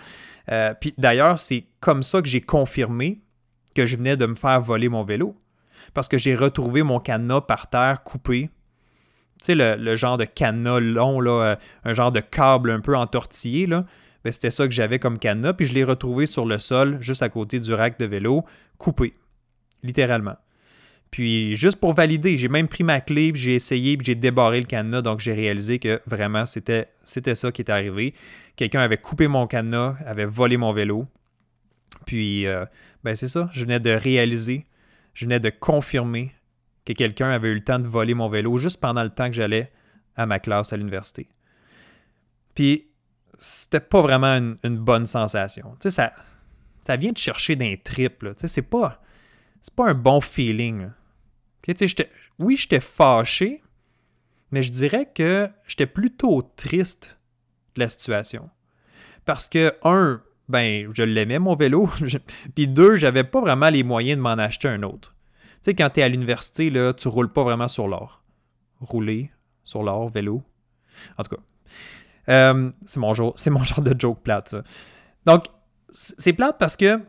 Euh, 0.50 0.74
puis 0.74 0.92
d'ailleurs, 0.98 1.38
c'est 1.38 1.64
comme 1.78 2.02
ça 2.02 2.20
que 2.20 2.26
j'ai 2.26 2.40
confirmé 2.40 3.20
que 3.76 3.86
je 3.86 3.94
venais 3.94 4.16
de 4.16 4.26
me 4.26 4.34
faire 4.34 4.60
voler 4.60 4.88
mon 4.88 5.04
vélo. 5.04 5.36
Parce 5.94 6.08
que 6.08 6.19
j'ai 6.19 6.34
retrouvé 6.34 6.82
mon 6.82 6.98
cadenas 6.98 7.42
par 7.42 7.70
terre 7.70 8.02
coupé 8.02 8.50
sais, 9.43 9.55
le, 9.55 9.96
genre 9.96 10.19
de 10.19 10.25
cadenas 10.25 10.81
long, 10.81 11.20
là, 11.20 11.31
euh, 11.43 11.56
un 11.85 11.94
genre 11.94 12.12
de 12.12 12.20
câble 12.20 12.70
un 12.70 12.81
peu 12.81 12.96
entortillé, 12.96 13.67
là. 13.67 13.85
Ben, 14.25 14.32
c'était 14.32 14.50
ça 14.50 14.67
que 14.67 14.73
j'avais 14.73 14.99
comme 14.99 15.19
cadenas, 15.19 15.52
puis 15.52 15.67
je 15.67 15.73
l'ai 15.73 15.85
retrouvé 15.85 16.26
sur 16.26 16.44
le 16.44 16.58
sol, 16.58 16.99
juste 17.00 17.23
à 17.23 17.29
côté 17.29 17.61
du 17.61 17.73
rack 17.73 17.99
de 17.99 18.05
vélo, 18.05 18.44
coupé, 18.76 19.14
littéralement. 19.82 20.37
Puis 21.11 21.56
juste 21.56 21.79
pour 21.79 21.94
valider, 21.94 22.37
j'ai 22.37 22.49
même 22.49 22.69
pris 22.69 22.84
ma 22.84 23.01
clé, 23.01 23.32
puis 23.32 23.41
j'ai 23.41 23.55
essayé, 23.55 23.96
puis 23.96 24.06
j'ai 24.06 24.15
débarré 24.15 24.60
le 24.60 24.67
cadenas, 24.67 25.03
donc 25.03 25.20
j'ai 25.20 25.32
réalisé 25.32 25.79
que 25.79 26.01
vraiment 26.06 26.46
c'était, 26.46 26.89
c'était 27.05 27.34
ça 27.34 27.51
qui 27.53 27.62
était 27.62 27.72
arrivé. 27.72 28.15
Quelqu'un 28.56 28.81
avait 28.81 28.98
coupé 28.98 29.29
mon 29.29 29.46
cadenas, 29.46 29.96
avait 30.05 30.27
volé 30.27 30.56
mon 30.56 30.72
vélo. 30.72 31.06
Puis, 32.05 32.46
euh, 32.46 32.65
ben 33.05 33.17
c'est 33.17 33.29
ça, 33.29 33.48
je 33.53 33.62
venais 33.62 33.81
de 33.81 33.91
réaliser, 33.91 34.67
je 35.15 35.24
venais 35.24 35.41
de 35.41 35.51
confirmer 35.51 36.32
que 36.88 36.98
quelqu'un 36.98 37.30
avait 37.30 37.48
eu 37.48 37.54
le 37.54 37.64
temps 37.64 37.78
de 37.78 37.86
voler 37.86 38.14
mon 38.14 38.28
vélo 38.28 38.58
juste 38.58 38.80
pendant 38.80 39.02
le 39.02 39.10
temps 39.10 39.28
que 39.28 39.34
j'allais 39.34 39.70
à 40.16 40.26
ma 40.26 40.38
classe 40.38 40.72
à 40.72 40.76
l'université. 40.76 41.28
Puis, 42.54 42.88
c'était 43.38 43.80
pas 43.80 44.00
vraiment 44.00 44.56
une, 44.64 44.78
bonne 44.78 45.06
sensation. 45.06 45.72
Tu 45.72 45.82
sais, 45.82 45.90
ça, 45.90 46.12
ça 46.82 46.96
vient 46.96 47.12
de 47.12 47.18
chercher 47.18 47.56
d'un 47.56 47.74
trip. 47.82 48.20
Tu 48.20 48.28
sais, 48.36 48.48
c'est 48.48 48.62
pas, 48.62 49.00
c'est 49.60 49.74
pas 49.74 49.90
un 49.90 49.94
bon 49.94 50.20
feeling. 50.20 50.88
Tu 51.62 51.74
sais, 51.76 52.10
oui, 52.38 52.56
j'étais 52.56 52.80
fâché, 52.80 53.62
mais 54.50 54.62
je 54.62 54.72
dirais 54.72 55.10
que 55.14 55.48
j'étais 55.66 55.86
plutôt 55.86 56.42
triste 56.56 57.18
de 57.74 57.80
la 57.80 57.88
situation. 57.88 58.50
Parce 59.24 59.46
que, 59.46 59.74
un, 59.84 60.22
ben, 60.48 60.90
je 60.94 61.02
l'aimais 61.02 61.38
mon 61.38 61.54
vélo, 61.54 61.88
puis 62.54 62.66
deux, 62.66 62.96
j'avais 62.96 63.24
pas 63.24 63.40
vraiment 63.42 63.68
les 63.68 63.84
moyens 63.84 64.16
de 64.16 64.22
m'en 64.22 64.30
acheter 64.30 64.68
un 64.68 64.82
autre. 64.82 65.14
Tu 65.62 65.70
sais, 65.70 65.74
quand 65.74 65.91
tu 65.91 66.00
es 66.00 66.03
à 66.03 66.08
l'université, 66.08 66.70
là, 66.70 66.93
tu 66.93 67.08
roules 67.08 67.32
pas 67.32 67.43
vraiment 67.43 67.69
sur 67.69 67.88
l'or. 67.88 68.22
Rouler 68.81 69.31
sur 69.65 69.82
l'or, 69.82 70.08
vélo. 70.08 70.43
En 71.17 71.22
tout 71.22 71.36
cas, 71.36 71.43
euh, 72.29 72.70
c'est 72.86 73.00
mon, 73.00 73.15
genre, 73.15 73.34
mon 73.50 73.65
genre 73.65 73.82
de 73.82 73.98
joke 73.98 74.22
plate, 74.22 74.48
ça. 74.48 74.62
Donc, 75.24 75.46
c'est 75.91 76.32
plate 76.32 76.56
parce 76.58 76.77
que 76.77 77.00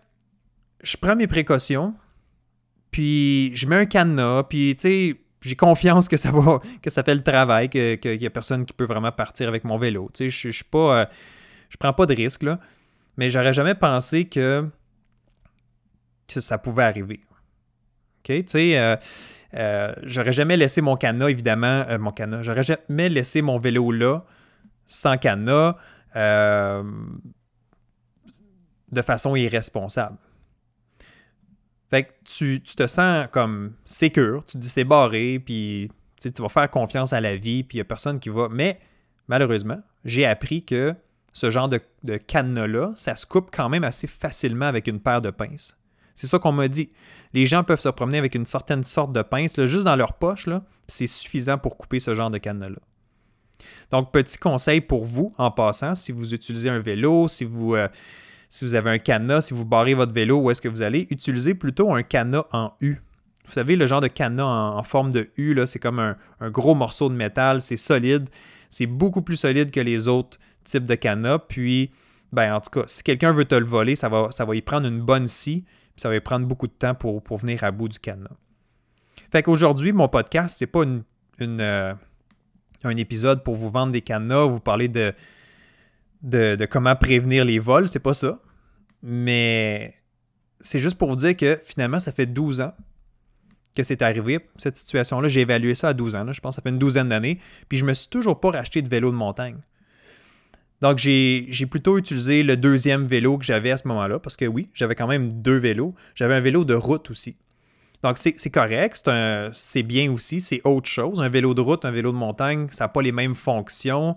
je 0.82 0.98
prends 0.98 1.16
mes 1.16 1.28
précautions, 1.28 1.94
puis 2.92 3.56
je 3.56 3.68
mets 3.68 3.78
un 3.78 3.86
cadenas, 3.86 4.44
puis 4.44 4.76
tu 4.76 4.82
sais, 4.82 5.22
j'ai 5.42 5.56
confiance 5.56 6.08
que 6.08 6.18
ça 6.18 6.32
va, 6.34 6.60
que 6.82 6.90
ça 6.90 7.04
fait 7.04 7.16
le 7.16 7.24
travail, 7.24 7.70
qu'il 7.70 8.00
que, 8.00 8.16
n'y 8.16 8.26
a 8.26 8.30
personne 8.30 8.66
qui 8.66 8.74
peut 8.74 8.86
vraiment 8.86 9.12
partir 9.12 9.48
avec 9.48 9.64
mon 9.64 9.78
vélo. 9.78 10.10
Tu 10.14 10.30
sais, 10.32 10.52
je, 10.52 10.58
je. 10.58 10.64
Euh, 10.74 11.06
prends 11.78 11.94
pas 11.94 12.06
de 12.06 12.16
risque, 12.16 12.44
là. 12.44 12.60
Mais 13.18 13.30
j'aurais 13.30 13.54
jamais 13.54 13.76
pensé 13.76 14.26
que 14.26 14.68
que 16.28 16.42
ça 16.42 16.58
pouvait 16.58 16.84
arriver. 16.84 17.22
OK? 18.20 18.26
Tu 18.26 18.44
sais, 18.48 18.78
euh, 18.78 18.96
euh, 19.56 19.94
j'aurais 20.04 20.34
jamais 20.34 20.58
laissé 20.58 20.82
mon 20.82 20.96
canot, 20.96 21.28
évidemment, 21.28 21.84
euh, 21.90 21.98
mon 21.98 22.12
canot, 22.12 22.44
j'aurais 22.44 22.64
jamais 22.64 23.10
laissé 23.10 23.42
mon 23.42 23.58
vélo 23.58 23.92
là, 23.92 24.24
sans 24.88 25.18
canot, 25.18 25.74
de 28.92 29.02
façon 29.04 29.36
irresponsable. 29.36 30.18
Fait 31.90 32.04
que 32.04 32.12
tu, 32.24 32.62
te 32.62 32.86
sens 32.88 33.28
comme 33.32 33.74
sécure, 33.86 34.44
tu 34.46 34.54
te 34.54 34.58
dis 34.60 34.70
c'est 34.70 34.84
barré, 34.84 35.40
puis 35.40 35.92
tu 36.22 36.30
vas 36.42 36.50
faire 36.50 36.70
confiance 36.70 37.14
à 37.14 37.22
la 37.22 37.36
vie, 37.36 37.64
puis 37.64 37.78
il 37.78 37.80
n'y 37.80 37.82
a 37.82 37.86
personne 37.86 38.20
qui 38.20 38.30
va. 38.30 38.48
Mais 38.50 38.80
malheureusement, 39.28 39.80
j'ai 40.06 40.26
appris 40.26 40.64
que 40.64 40.94
ce 41.34 41.50
genre 41.50 41.70
de, 41.70 41.80
de 42.04 42.18
cadenas-là, 42.18 42.94
ça 42.96 43.16
se 43.16 43.26
coupe 43.26 43.50
quand 43.52 43.70
même 43.70 43.84
assez 43.84 44.08
facilement 44.08 44.66
avec 44.66 44.88
une 44.88 45.00
paire 45.00 45.22
de 45.22 45.32
pinces. 45.32 45.79
C'est 46.20 46.28
ça 46.28 46.38
qu'on 46.38 46.52
m'a 46.52 46.68
dit. 46.68 46.90
Les 47.34 47.46
gens 47.46 47.64
peuvent 47.64 47.80
se 47.80 47.88
promener 47.88 48.18
avec 48.18 48.36
une 48.36 48.46
certaine 48.46 48.84
sorte 48.84 49.14
de 49.14 49.22
pince, 49.22 49.58
juste 49.68 49.86
dans 49.86 49.96
leur 49.96 50.12
poche, 50.12 50.50
c'est 50.86 51.08
suffisant 51.08 51.58
pour 51.58 51.78
couper 51.78 52.02
ce 52.02 52.14
genre 52.14 52.30
de 52.30 52.38
cadenas-là. 52.38 52.80
Donc, 53.92 54.12
petit 54.12 54.38
conseil 54.38 54.82
pour 54.82 55.06
vous, 55.06 55.32
en 55.38 55.50
passant, 55.50 55.96
si 55.96 56.12
vous 56.12 56.34
utilisez 56.34 56.70
un 56.70 56.80
vélo, 56.80 57.30
si 57.30 57.46
vous, 57.46 57.74
euh, 57.74 57.88
avez 58.62 58.90
un 58.90 58.98
cadenas, 58.98 59.40
si 59.40 59.54
vous 59.54 59.64
barrez 59.64 59.94
votre 59.94 60.14
vélo, 60.14 60.42
où 60.42 60.52
est-ce 60.52 60.62
que 60.62 60.68
vous 60.68 60.82
allez, 60.82 61.08
utilisez 61.10 61.54
plutôt 61.54 61.96
un 61.96 62.04
cadenas 62.04 62.48
en 62.52 62.74
U. 62.82 62.98
Vous 63.46 63.54
savez, 63.54 63.78
le 63.78 63.88
genre 63.88 64.02
de 64.02 64.10
cadenas 64.10 64.44
en, 64.44 64.84
forme 64.84 65.12
de 65.12 65.30
U, 65.38 65.58
c'est 65.68 65.80
comme 65.80 66.00
un, 66.00 66.18
gros 66.50 66.76
morceau 66.76 67.08
de 67.08 67.16
métal, 67.16 67.62
c'est 67.62 67.78
solide. 67.78 68.28
C'est 68.70 68.88
beaucoup 68.88 69.22
plus 69.22 69.38
solide 69.38 69.72
que 69.72 69.80
les 69.80 70.10
autres 70.10 70.38
types 70.66 70.86
de 70.86 70.96
cadenas. 70.96 71.40
Puis, 71.40 71.92
ben, 72.34 72.56
en 72.56 72.60
tout 72.60 72.72
cas, 72.72 72.84
si 72.88 73.04
quelqu'un 73.04 73.32
veut 73.32 73.46
te 73.46 73.56
le 73.56 73.66
voler, 73.66 73.96
ça 73.96 74.10
va, 74.10 74.28
ça 74.32 74.44
va 74.44 74.54
y 74.58 74.62
prendre 74.62 74.86
une 74.86 75.00
bonne 75.00 75.30
scie, 75.30 75.64
ça 76.00 76.10
va 76.10 76.20
prendre 76.22 76.46
beaucoup 76.46 76.68
de 76.68 76.74
temps 76.74 76.96
pour, 76.96 77.22
pour 77.22 77.38
venir 77.38 77.64
à 77.64 77.72
bout 77.72 77.90
du 77.90 78.00
cadenas. 78.00 78.30
Fait 79.32 79.44
qu'aujourd'hui, 79.44 79.92
mon 79.92 80.08
podcast, 80.08 80.58
c'est 80.58 80.68
pas 80.68 80.84
une, 80.84 81.04
euh, 81.42 81.94
un 82.84 82.98
épisode 82.98 83.44
pour 83.44 83.56
vous 83.56 83.70
vendre 83.70 83.92
des 83.92 84.02
cadenas, 84.02 84.46
vous 84.46 84.60
parler 84.60 84.88
de, 84.88 85.14
de, 86.24 86.66
comment 86.66 86.96
prévenir 86.96 87.46
les 87.46 87.60
vols, 87.60 87.88
c'est 87.88 88.00
pas 88.00 88.14
ça. 88.14 88.40
Mais 89.04 89.94
c'est 90.60 90.80
juste 90.80 90.98
pour 90.98 91.10
vous 91.10 91.16
dire 91.16 91.36
que 91.38 91.60
finalement, 91.64 92.00
ça 92.00 92.12
fait 92.12 92.26
12 92.26 92.62
ans 92.62 92.74
que 93.76 93.84
c'est 93.84 94.02
arrivé, 94.02 94.40
cette 94.58 94.78
situation-là. 94.78 95.28
J'ai 95.28 95.42
évalué 95.42 95.76
ça 95.76 95.90
à 95.90 95.94
12 95.94 96.16
ans, 96.16 96.32
je 96.32 96.42
pense 96.42 96.56
que 96.56 96.56
ça 96.56 96.62
fait 96.62 96.70
une 96.70 96.80
douzaine 96.80 97.10
d'années. 97.10 97.40
Puis 97.68 97.78
je 97.78 97.86
me 97.86 97.94
suis 97.94 98.10
toujours 98.10 98.40
pas 98.40 98.52
racheté 98.52 98.82
de 98.82 98.90
vélo 98.90 99.12
de 99.12 99.16
montagne. 99.16 99.58
Donc 100.82 100.98
j'ai 100.98 101.66
plutôt 101.70 101.98
utilisé 101.98 102.44
le 102.44 102.56
deuxième 102.56 103.06
vélo 103.06 103.38
que 103.38 103.46
j'avais 103.46 103.72
à 103.72 103.78
ce 103.78 103.88
moment-là, 103.88 104.20
parce 104.20 104.38
que 104.38 104.46
oui, 104.46 104.70
j'avais 104.74 104.96
quand 104.96 105.08
même 105.08 105.32
deux 105.32 105.58
vélos. 105.58 105.94
J'avais 106.16 106.36
un 106.36 106.42
vélo 106.42 106.66
de 106.66 106.74
route 106.74 107.10
aussi. 107.12 107.36
Donc 108.02 108.18
c'est 108.18 108.50
correct, 108.50 109.10
c'est 109.54 109.84
bien 109.84 110.12
aussi, 110.12 110.40
c'est 110.40 110.62
autre 110.64 110.90
chose. 110.90 111.22
Un 111.22 111.30
vélo 111.30 111.54
de 111.54 111.62
route, 111.62 111.84
un 111.84 111.92
vélo 111.92 112.12
de 112.12 112.18
montagne, 112.18 112.68
ça 112.70 112.86
n'a 112.86 112.88
pas 112.88 113.02
les 113.02 113.12
mêmes 113.12 113.36
fonctions. 113.36 114.16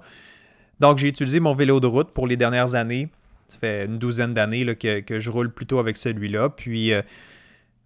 Donc, 0.83 0.99
j'ai 0.99 1.07
utilisé 1.07 1.39
mon 1.39 1.55
vélo 1.55 1.79
de 1.79 1.87
route 1.87 2.11
pour 2.11 2.27
les 2.27 2.37
dernières 2.37 2.75
années. 2.75 3.09
Ça 3.49 3.57
fait 3.61 3.85
une 3.85 3.99
douzaine 3.99 4.35
d'années 4.35 4.75
que, 4.75 5.21
je 5.21 5.31
roule 5.31 5.53
plutôt 5.53 5.79
avec 5.79 5.97
celui-là. 5.97 6.49
Puis, 6.49 6.93
euh, 6.93 7.03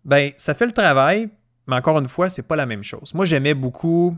ben, 0.06 0.32
ça 0.38 0.54
fait 0.54 0.64
le 0.64 0.72
travail, 0.72 1.28
mais 1.66 1.76
encore 1.76 1.98
une 1.98 2.08
fois, 2.08 2.30
c'est 2.30 2.48
pas 2.48 2.56
la 2.56 2.64
même 2.64 2.82
chose. 2.82 3.12
Moi, 3.12 3.26
j'aimais 3.26 3.52
beaucoup, 3.52 4.16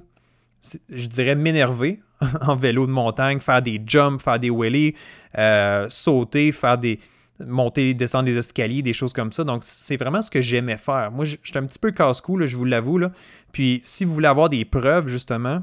je 0.90 1.06
dirais, 1.08 1.34
m'énerver 1.34 2.00
en 2.40 2.56
vélo 2.56 2.86
de 2.86 2.92
montagne, 2.92 3.40
faire 3.40 3.62
des 3.62 3.82
jumps, 3.84 4.22
faire 4.22 4.38
des 4.38 4.50
wheelies, 4.50 4.94
euh, 5.36 5.86
sauter, 5.88 6.52
faire 6.52 6.78
des 6.78 7.00
monter, 7.46 7.94
descendre 7.94 8.24
des 8.24 8.36
escaliers, 8.36 8.82
des 8.82 8.92
choses 8.92 9.12
comme 9.12 9.30
ça. 9.32 9.44
Donc, 9.44 9.62
c'est 9.64 9.96
vraiment 9.96 10.20
ce 10.22 10.30
que 10.30 10.42
j'aimais 10.42 10.78
faire. 10.78 11.10
Moi, 11.12 11.24
j'étais 11.24 11.58
un 11.58 11.66
petit 11.66 11.78
peu 11.78 11.92
casse-cou, 11.92 12.44
je 12.46 12.56
vous 12.56 12.64
l'avoue. 12.64 12.98
Puis, 13.52 13.80
si 13.84 14.04
vous 14.04 14.14
voulez 14.14 14.26
avoir 14.26 14.48
des 14.48 14.64
preuves, 14.64 15.06
justement, 15.08 15.62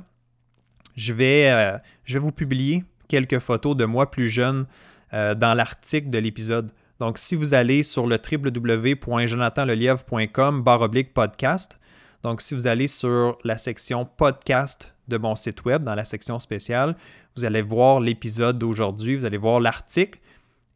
je 0.95 1.12
vais, 1.13 1.51
euh, 1.51 1.77
je 2.05 2.19
vous 2.19 2.31
publier 2.31 2.85
quelques 3.07 3.39
photos 3.39 3.75
de 3.75 3.83
moi 3.85 4.09
plus 4.09 4.29
jeune 4.29 4.65
euh, 5.13 5.35
dans 5.35 5.53
l'article 5.53 6.09
de 6.09 6.17
l'épisode. 6.17 6.71
Donc, 7.00 7.17
si 7.17 7.35
vous 7.35 7.53
allez 7.53 7.83
sur 7.83 8.07
le 8.07 8.17
www.jonathanlelièvre.com 8.17 10.63
oblique 10.65 11.13
podcast, 11.13 11.77
donc 12.24 12.41
si 12.41 12.55
vous 12.55 12.67
allez 12.67 12.88
sur 12.88 13.38
la 13.43 13.57
section 13.57 14.05
podcast 14.05 14.94
de 15.07 15.17
mon 15.17 15.35
site 15.35 15.65
web, 15.65 15.83
dans 15.83 15.95
la 15.95 16.05
section 16.05 16.39
spéciale, 16.39 16.95
vous 17.35 17.45
allez 17.45 17.62
voir 17.62 18.00
l'épisode 18.00 18.57
d'aujourd'hui, 18.57 19.15
vous 19.15 19.25
allez 19.25 19.38
voir 19.38 19.59
l'article 19.59 20.19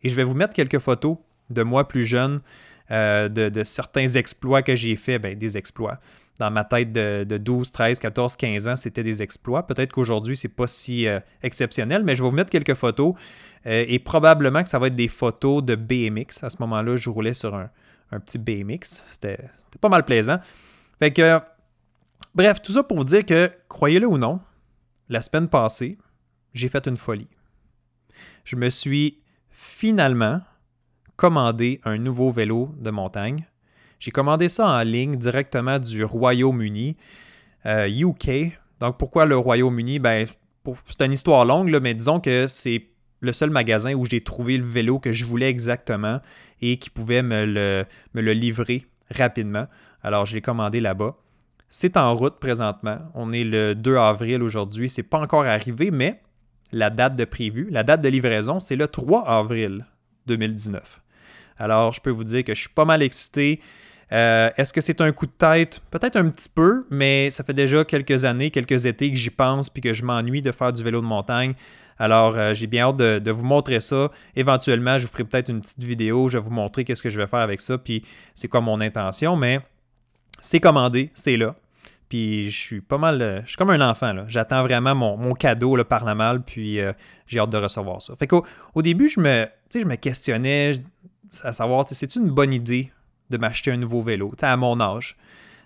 et 0.03 0.09
je 0.09 0.15
vais 0.15 0.23
vous 0.23 0.33
mettre 0.33 0.53
quelques 0.53 0.79
photos 0.79 1.17
de 1.49 1.63
moi 1.63 1.87
plus 1.87 2.05
jeune, 2.05 2.41
euh, 2.91 3.29
de, 3.29 3.63
certains 3.63 4.07
exploits 4.07 4.61
que 4.61 4.75
j'ai 4.75 4.95
faits, 4.95 5.21
ben, 5.21 5.37
des 5.37 5.57
exploits 5.57 5.99
dans 6.39 6.49
ma 6.49 6.63
tête 6.63 6.91
de, 6.93 7.25
12, 7.37 7.71
13, 7.71 7.99
14, 7.99 8.35
15 8.37 8.67
ans, 8.69 8.75
c'était 8.77 9.03
des 9.03 9.21
exploits. 9.21 9.67
Peut-être 9.67 9.91
qu'aujourd'hui, 9.91 10.37
c'est 10.37 10.47
pas 10.47 10.67
si 10.67 11.05
euh, 11.05 11.19
exceptionnel, 11.43 12.03
mais 12.03 12.15
je 12.15 12.23
vais 12.23 12.29
vous 12.29 12.35
mettre 12.35 12.49
quelques 12.49 12.75
photos. 12.75 13.13
Euh, 13.65 13.83
et 13.87 13.99
probablement 13.99 14.63
que 14.63 14.69
ça 14.69 14.79
va 14.79 14.87
être 14.87 14.95
des 14.95 15.09
photos 15.09 15.61
de 15.61 15.75
BMX. 15.75 16.43
À 16.43 16.49
ce 16.49 16.55
moment-là, 16.61 16.95
je 16.95 17.09
roulais 17.09 17.33
sur 17.33 17.53
un, 17.53 17.69
petit 18.21 18.37
BMX. 18.37 19.03
C'était 19.11 19.37
pas 19.81 19.89
mal 19.89 20.05
plaisant. 20.05 20.39
Fait 20.99 21.11
que, 21.11 21.39
bref, 22.39 22.61
tout 22.61 22.71
ça 22.71 22.83
pour 22.83 22.97
vous 22.97 23.03
dire 23.03 23.25
que, 23.25 23.51
croyez-le 23.67 24.07
ou 24.07 24.17
non, 24.17 24.39
la 25.09 25.21
semaine 25.21 25.49
passée, 25.49 25.97
j'ai 26.53 26.69
fait 26.69 26.87
une 26.87 26.95
folie. 26.95 27.27
Je 28.45 28.55
me 28.55 28.69
suis 28.69 29.19
finalement 29.49 30.39
commandé 31.17 31.81
un 31.83 31.97
nouveau 31.97 32.31
vélo 32.31 32.73
de 32.77 32.91
montagne 32.91 33.45
j'ai 33.99 34.11
commandé 34.11 34.47
ça 34.47 34.65
en 34.65 34.81
ligne 34.83 35.17
directement 35.17 35.77
du 35.77 36.05
Royaume-Uni, 36.05 36.95
UK. 37.65 38.29
Euh, 38.29 38.49
Donc 38.79 38.97
pourquoi 38.97 39.25
le 39.25 39.35
Royaume-Uni? 39.35 39.99
Ben, 39.99 40.25
c'est 40.87 41.05
une 41.05 41.11
histoire 41.11 41.43
longue, 41.43 41.77
mais 41.81 41.93
disons 41.93 42.21
que 42.21 42.47
c'est 42.47 42.87
le 43.19 43.33
seul 43.33 43.49
magasin 43.49 43.93
où 43.95 44.05
j'ai 44.05 44.21
trouvé 44.21 44.57
le 44.57 44.63
vélo 44.63 44.99
que 44.99 45.11
je 45.11 45.25
voulais 45.25 45.49
exactement 45.49 46.21
et 46.61 46.77
qui 46.77 46.89
pouvait 46.89 47.21
me 47.21 47.45
le, 47.45 47.85
me 48.13 48.21
le 48.21 48.31
livrer 48.31 48.85
rapidement. 49.11 49.67
Alors 50.01 50.25
je 50.25 50.35
l'ai 50.35 50.41
commandé 50.41 50.79
là-bas. 50.79 51.17
C'est 51.69 51.97
en 51.97 52.15
route 52.15 52.39
présentement. 52.39 52.97
On 53.13 53.31
est 53.31 53.43
le 53.43 53.75
2 53.75 53.95
avril 53.97 54.41
aujourd'hui. 54.41 54.89
C'est 54.89 55.03
pas 55.03 55.19
encore 55.19 55.45
arrivé, 55.45 55.91
mais 55.91 56.21
la 56.71 56.89
date 56.89 57.15
de 57.15 57.25
prévu, 57.25 57.67
la 57.69 57.83
date 57.83 58.01
de 58.01 58.09
livraison, 58.09 58.59
c'est 58.59 58.75
le 58.75 58.87
3 58.87 59.27
avril 59.27 59.85
2019. 60.25 61.01
Alors, 61.57 61.91
je 61.93 62.01
peux 62.01 62.09
vous 62.09 62.23
dire 62.23 62.43
que 62.43 62.55
je 62.55 62.61
suis 62.61 62.69
pas 62.69 62.85
mal 62.85 63.03
excité. 63.03 63.59
Euh, 64.11 64.49
est-ce 64.57 64.73
que 64.73 64.81
c'est 64.81 65.01
un 65.01 65.11
coup 65.11 65.27
de 65.27 65.31
tête? 65.31 65.81
Peut-être 65.91 66.15
un 66.15 66.29
petit 66.29 66.49
peu, 66.49 66.85
mais 66.89 67.29
ça 67.29 67.43
fait 67.43 67.53
déjà 67.53 67.83
quelques 67.83 68.25
années, 68.25 68.49
quelques 68.49 68.85
étés 68.85 69.11
que 69.11 69.17
j'y 69.17 69.29
pense 69.29 69.69
puis 69.69 69.81
que 69.81 69.93
je 69.93 70.03
m'ennuie 70.03 70.41
de 70.41 70.51
faire 70.51 70.73
du 70.73 70.83
vélo 70.83 71.01
de 71.01 71.05
montagne. 71.05 71.53
Alors, 71.99 72.35
euh, 72.35 72.53
j'ai 72.53 72.65
bien 72.65 72.87
hâte 72.87 72.97
de, 72.97 73.31
vous 73.31 73.43
montrer 73.43 73.81
ça. 73.81 74.09
Éventuellement, 74.35 74.97
je 74.97 75.05
vous 75.05 75.11
ferai 75.11 75.25
peut-être 75.25 75.49
une 75.49 75.61
petite 75.61 75.83
vidéo. 75.83 76.29
Je 76.29 76.37
vais 76.37 76.43
vous 76.43 76.49
montrer 76.49 76.85
qu'est-ce 76.85 77.03
que 77.03 77.09
je 77.09 77.19
vais 77.19 77.27
faire 77.27 77.39
avec 77.39 77.61
ça, 77.61 77.77
puis 77.77 78.03
c'est 78.33 78.47
quoi 78.47 78.61
mon 78.61 78.79
intention. 78.79 79.35
Mais 79.35 79.59
c'est 80.41 80.59
commandé, 80.59 81.11
c'est 81.15 81.37
là. 81.37 81.55
Puis 82.07 82.49
je 82.49 82.57
suis 82.57 82.81
pas 82.81 82.97
mal, 82.97 83.21
euh, 83.21 83.41
je 83.43 83.49
suis 83.49 83.57
comme 83.57 83.69
un 83.69 83.87
enfant. 83.87 84.25
J'attends 84.27 84.63
vraiment 84.63 84.95
mon, 84.95 85.33
cadeau 85.33 85.75
là, 85.75 85.83
par 85.83 86.05
la 86.05 86.15
malle, 86.15 86.41
puis 86.41 86.79
j'ai 87.27 87.39
hâte 87.39 87.51
de 87.51 87.57
recevoir 87.57 88.01
ça. 88.01 88.15
Fait 88.17 88.27
qu'au 88.27 88.45
au 88.73 88.81
début, 88.81 89.09
je 89.09 89.19
me, 89.19 89.47
je 89.73 89.79
me 89.79 89.95
questionnais 89.95 90.73
à 91.43 91.53
savoir, 91.53 91.85
c'est 91.87 92.15
une 92.15 92.29
bonne 92.29 92.53
idée 92.53 92.91
de 93.29 93.37
m'acheter 93.37 93.71
un 93.71 93.77
nouveau 93.77 94.01
vélo, 94.01 94.33
à 94.41 94.57
mon 94.57 94.79
âge. 94.79 95.17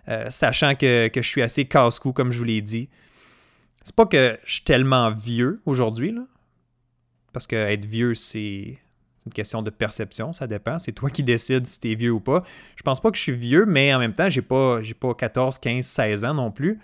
Euh, 0.09 0.29
sachant 0.29 0.75
que, 0.75 1.09
je 1.13 1.21
suis 1.21 1.41
assez 1.41 1.65
casse-cou, 1.65 2.11
comme 2.11 2.31
je 2.31 2.39
vous 2.39 2.43
l'ai 2.43 2.61
dit. 2.61 2.89
C'est 3.83 3.95
pas 3.95 4.05
que 4.05 4.37
je 4.45 4.53
suis 4.53 4.63
tellement 4.63 5.11
vieux 5.11 5.61
aujourd'hui, 5.65 6.15
parce 7.31 7.47
que 7.47 7.55
être 7.55 7.85
vieux, 7.85 8.15
c'est 8.15 8.77
une 9.25 9.33
question 9.33 9.61
de 9.61 9.69
perception, 9.69 10.33
ça 10.33 10.47
dépend. 10.47 10.79
C'est 10.79 10.91
toi 10.91 11.09
qui 11.09 11.23
décides 11.23 11.67
si 11.67 11.79
tu 11.79 11.91
es 11.91 11.95
vieux 11.95 12.11
ou 12.11 12.19
pas. 12.19 12.43
Je 12.75 12.83
pense 12.83 12.99
pas 12.99 13.11
que 13.11 13.17
je 13.17 13.21
suis 13.21 13.31
vieux, 13.31 13.65
mais 13.65 13.93
en 13.93 13.99
même 13.99 14.13
temps, 14.13 14.29
j'ai 14.29 14.41
pas, 14.41 14.79
pas 14.99 15.13
14, 15.13 15.57
15, 15.57 15.85
16 15.85 16.25
ans 16.25 16.33
non 16.33 16.51
plus. 16.51 16.79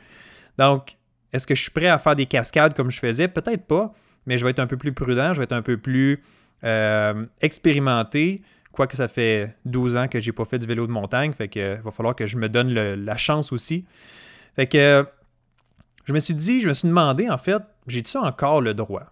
Donc, 0.58 0.98
est-ce 1.34 1.46
que 1.46 1.56
je 1.56 1.62
suis 1.62 1.72
prêt 1.72 1.88
à 1.88 2.00
faire 2.00 2.16
des 2.16 2.26
cascades 2.26 2.74
comme 2.74 2.92
je 2.92 3.00
faisais? 3.00 3.28
Peut-être 3.28 3.66
pas, 3.66 3.94
mais 4.26 4.38
je 4.38 4.44
vais 4.46 4.52
être 4.52 4.60
un 4.60 4.68
peu 4.68 4.78
plus 4.78 4.94
prudent, 4.94 5.34
je 5.34 5.40
vais 5.40 5.44
être 5.44 5.54
un 5.54 5.62
peu 5.62 5.78
plus 5.78 6.24
euh, 6.64 7.26
expérimenté 7.42 8.42
Quoique 8.72 8.96
ça 8.96 9.08
fait 9.08 9.56
12 9.66 9.98
ans 9.98 10.08
que 10.08 10.20
j'ai 10.20 10.32
pas 10.32 10.46
fait 10.46 10.60
de 10.60 10.66
vélo 10.66 10.86
de 10.86 10.92
montagne, 10.92 11.34
fait 11.34 11.48
que 11.48 11.82
va 11.82 11.92
falloir 11.92 12.16
que 12.16 12.28
je 12.28 12.38
me 12.38 12.48
donne 12.48 12.72
la 12.72 13.18
chance 13.18 13.52
aussi. 13.52 13.86
Fait 14.56 14.68
que 14.68 15.06
je 16.06 16.14
me 16.14 16.20
suis 16.20 16.36
dit, 16.36 16.62
je 16.62 16.68
me 16.68 16.74
suis 16.74 16.88
demandé 16.88 17.30
en 17.30 17.38
fait, 17.38 17.62
j'ai-tu 17.88 18.18
encore 18.18 18.62
le 18.62 18.74
droit? 18.74 19.08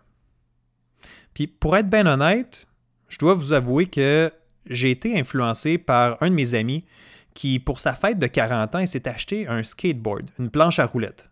Puis 1.34 1.48
pour 1.48 1.75
être 1.75 1.89
bien 1.89 2.05
honnête, 2.05 2.66
je 3.09 3.17
dois 3.17 3.33
vous 3.33 3.53
avouer 3.53 3.85
que 3.85 4.31
j'ai 4.69 4.91
été 4.91 5.19
influencé 5.19 5.77
par 5.77 6.21
un 6.21 6.29
de 6.29 6.35
mes 6.35 6.53
amis 6.53 6.83
qui, 7.33 7.59
pour 7.59 7.79
sa 7.79 7.93
fête 7.93 8.19
de 8.19 8.27
40 8.27 8.75
ans, 8.75 8.85
s'est 8.85 9.07
acheté 9.07 9.47
un 9.47 9.63
skateboard, 9.63 10.29
une 10.39 10.49
planche 10.49 10.79
à 10.79 10.85
roulettes. 10.85 11.29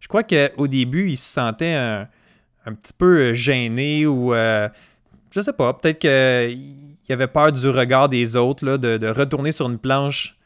Je 0.00 0.08
crois 0.08 0.22
qu'au 0.22 0.66
début, 0.66 1.10
il 1.10 1.16
se 1.16 1.32
sentait 1.32 1.74
un, 1.74 2.08
petit 2.74 2.92
peu 2.92 3.32
gêné 3.32 4.06
ou 4.06 4.34
euh, 4.34 4.68
je 5.30 5.40
sais 5.40 5.52
pas, 5.52 5.72
peut-être 5.72 6.00
qu'il 6.00 7.12
avait 7.12 7.26
peur 7.26 7.52
du 7.52 7.68
regard 7.68 8.08
des 8.08 8.36
autres, 8.36 8.76
de, 8.76 9.08
retourner 9.08 9.52
sur 9.52 9.68
une 9.68 9.78
planche, 9.78 10.36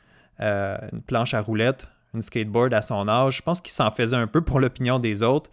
euh, 0.41 0.77
une 0.93 1.03
planche 1.03 1.35
à 1.35 1.41
roulettes, 1.41 1.87
une 2.15 2.23
skateboard 2.23 2.75
à 2.75 2.83
son 2.83 3.09
âge. 3.09 3.39
Je 3.39 3.43
pense 3.43 3.61
qu'il 3.61 3.73
s'en 3.73 3.91
faisait 3.91 4.17
un 4.17 4.27
peu 4.27 4.43
pour 4.43 4.61
l'opinion 4.61 4.99
des 4.99 5.23
autres. 5.23 5.51